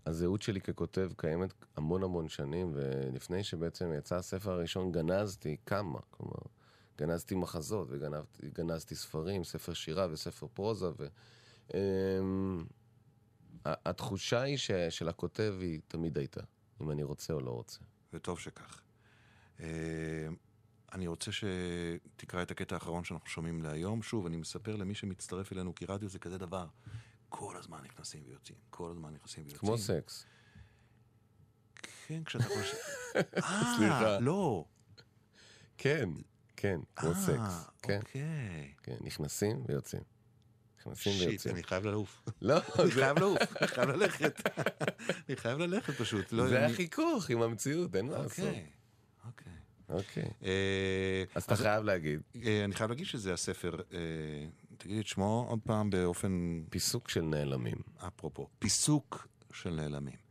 [0.07, 6.43] הזהות שלי ככותב קיימת המון המון שנים, ולפני שבעצם יצא הספר הראשון גנזתי כמה, כלומר,
[6.99, 11.07] גנזתי מחזות וגנזתי ספרים, ספר שירה וספר פרוזה, ו...
[13.65, 16.41] התחושה היא ש, של הכותב היא תמיד הייתה,
[16.83, 17.79] אם אני רוצה או לא רוצה.
[18.13, 18.83] וטוב שכך.
[19.61, 19.67] אה,
[20.93, 24.03] אני רוצה שתקרא את הקטע האחרון שאנחנו שומעים להיום.
[24.03, 26.67] שוב, אני מספר למי שמצטרף אלינו, כי רדיו זה כזה דבר.
[27.29, 29.61] כל הזמן נכנסים ויוצאים, כל הזמן נכנסים ויוצאים.
[29.61, 30.25] כמו סקס.
[32.07, 32.77] כן, כשאתה חושב...
[33.77, 34.15] סליחה.
[34.15, 34.65] אה, לא.
[35.79, 36.09] כן,
[36.57, 37.71] כן, כמו אה, סקס.
[37.83, 38.75] כן, אוקיי.
[38.83, 40.03] כן, נכנסים ויוצאים.
[40.79, 41.55] נכנסים שיט, ויוצאים.
[41.55, 42.23] אני חייב לעוף.
[42.43, 44.49] לא, אני חייב לעוף, אני חייב ללכת.
[45.29, 46.33] אני חייב ללכת פשוט.
[46.33, 48.39] לא, זה החיכוך עם המציאות, אין מה לעשות.
[48.39, 48.67] אוקיי,
[49.27, 49.53] אוקיי.
[49.89, 50.31] אוקיי.
[50.43, 53.99] אה, אז אתה חייב להגיד, אה, אני חייב להגיד שזה הספר, אה,
[54.79, 57.79] תגידי את שמו עוד פעם באופן, פיסוק של נעלמים.
[58.07, 60.29] אפרופו, פיסוק של נעלמים.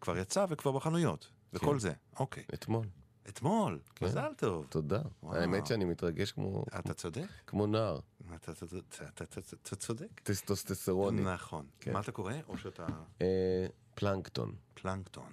[0.00, 1.78] כבר יצא וכבר בחנויות, וכל כן.
[1.78, 1.92] זה.
[2.18, 2.44] אוקיי.
[2.54, 2.86] אתמול.
[3.28, 4.06] אתמול, כן.
[4.06, 4.66] מזל טוב.
[4.68, 5.00] תודה.
[5.22, 8.00] האמת שאני מתרגש כמו אתה צודק, כמו נער.
[8.34, 10.20] אתה- צודק.
[10.22, 11.22] טסטוסטסרוני.
[11.22, 11.66] נכון.
[11.80, 11.92] כן.
[11.92, 12.32] מה אתה קורא?
[12.48, 12.86] או שאתה
[13.22, 14.54] אה, פלנקטון.
[14.74, 15.32] פלנקטון.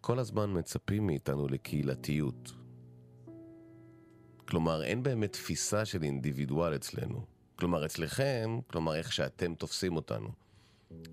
[0.00, 2.52] כל הזמן מצפים מאיתנו לקהילתיות.
[4.48, 7.26] כלומר, אין באמת תפיסה של אינדיבידואל אצלנו.
[7.56, 10.28] כלומר, אצלכם, כלומר, איך שאתם תופסים אותנו.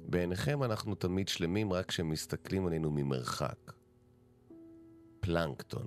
[0.10, 3.72] בעיניכם אנחנו תמיד שלמים רק כשמסתכלים עלינו ממרחק.
[5.20, 5.86] פלנקטון.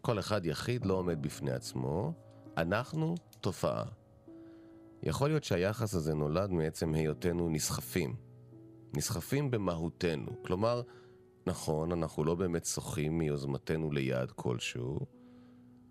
[0.00, 2.12] כל אחד יחיד לא עומד בפני עצמו,
[2.56, 3.84] אנחנו תופעה.
[5.02, 8.16] יכול להיות שהיחס הזה נולד מעצם היותנו נסחפים.
[8.96, 10.42] נסחפים במהותנו.
[10.42, 10.82] כלומר,
[11.46, 14.98] נכון, אנחנו לא באמת שוחים מיוזמתנו ליעד כלשהו,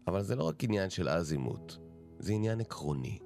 [0.07, 1.73] אבל זה לא רק עניין של אזימוט,
[2.19, 3.19] זה עניין עקרוני.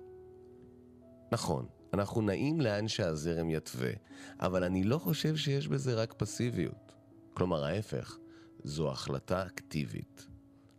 [1.31, 3.91] נכון, אנחנו נעים לאן שהזרם יתווה,
[4.39, 6.95] אבל אני לא חושב שיש בזה רק פסיביות.
[7.33, 8.17] כלומר, ההפך,
[8.63, 10.27] זו החלטה אקטיבית.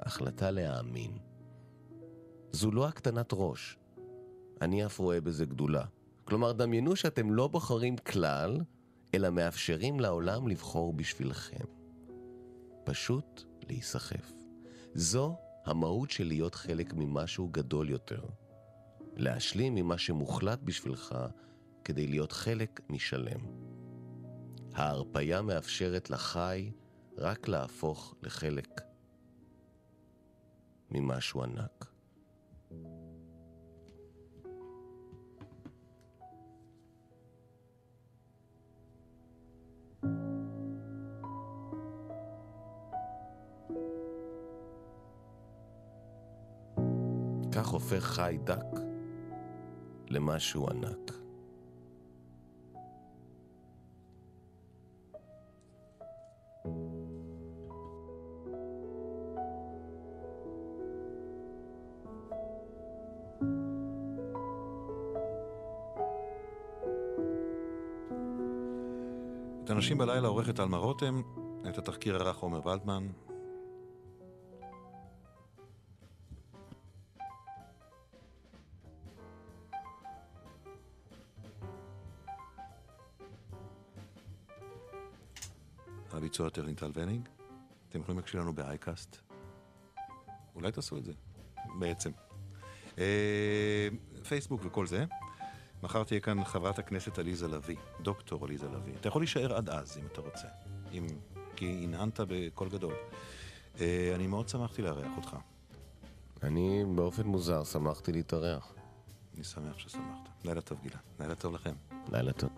[0.01, 1.30] החלטה להאמין.
[2.53, 3.79] זו לא הקטנת ראש.
[4.61, 5.85] אני אף רואה בזה גדולה.
[6.25, 8.61] כלומר, דמיינו שאתם לא בוחרים כלל,
[9.15, 11.65] אלא מאפשרים לעולם לבחור בשבילכם.
[12.85, 14.33] פשוט להיסחף.
[14.95, 18.23] זו המהות של להיות חלק ממשהו גדול יותר.
[19.17, 21.15] להשלים ממה שמוחלט בשבילך
[21.85, 23.41] כדי להיות חלק משלם.
[24.75, 26.73] ההרפייה מאפשרת לחי
[27.19, 28.81] רק להפוך לחלק
[30.91, 31.90] ממשהו ענק.
[47.53, 48.65] כך הופך חי דק
[50.11, 51.20] למשהו ענק.
[69.91, 71.23] אנשים בלילה עורכת עלמה רותם,
[71.69, 73.09] את התחקיר ערך עומר ולדמן.
[86.13, 87.29] הביצוע טרלינטל ונינג.
[87.89, 89.17] אתם יכולים להקשיב לנו באייקאסט.
[90.55, 91.13] אולי תעשו את זה,
[91.79, 92.11] בעצם.
[92.99, 93.89] אה,
[94.29, 95.05] פייסבוק וכל זה.
[95.83, 98.93] מחר תהיה כאן חברת הכנסת עליזה לביא, דוקטור עליזה לביא.
[99.01, 100.47] אתה יכול להישאר עד אז, אם אתה רוצה.
[100.93, 101.07] אם...
[101.57, 102.95] כי הנהנת בקול גדול.
[103.81, 105.37] אה, אני מאוד שמחתי לארח אותך.
[106.43, 108.73] אני באופן מוזר שמחתי להתארח.
[109.35, 110.29] אני שמח ששמחת.
[110.45, 110.97] לילה טוב, גילה.
[111.21, 111.75] לילה טוב לכם.
[112.13, 112.50] לילה טוב.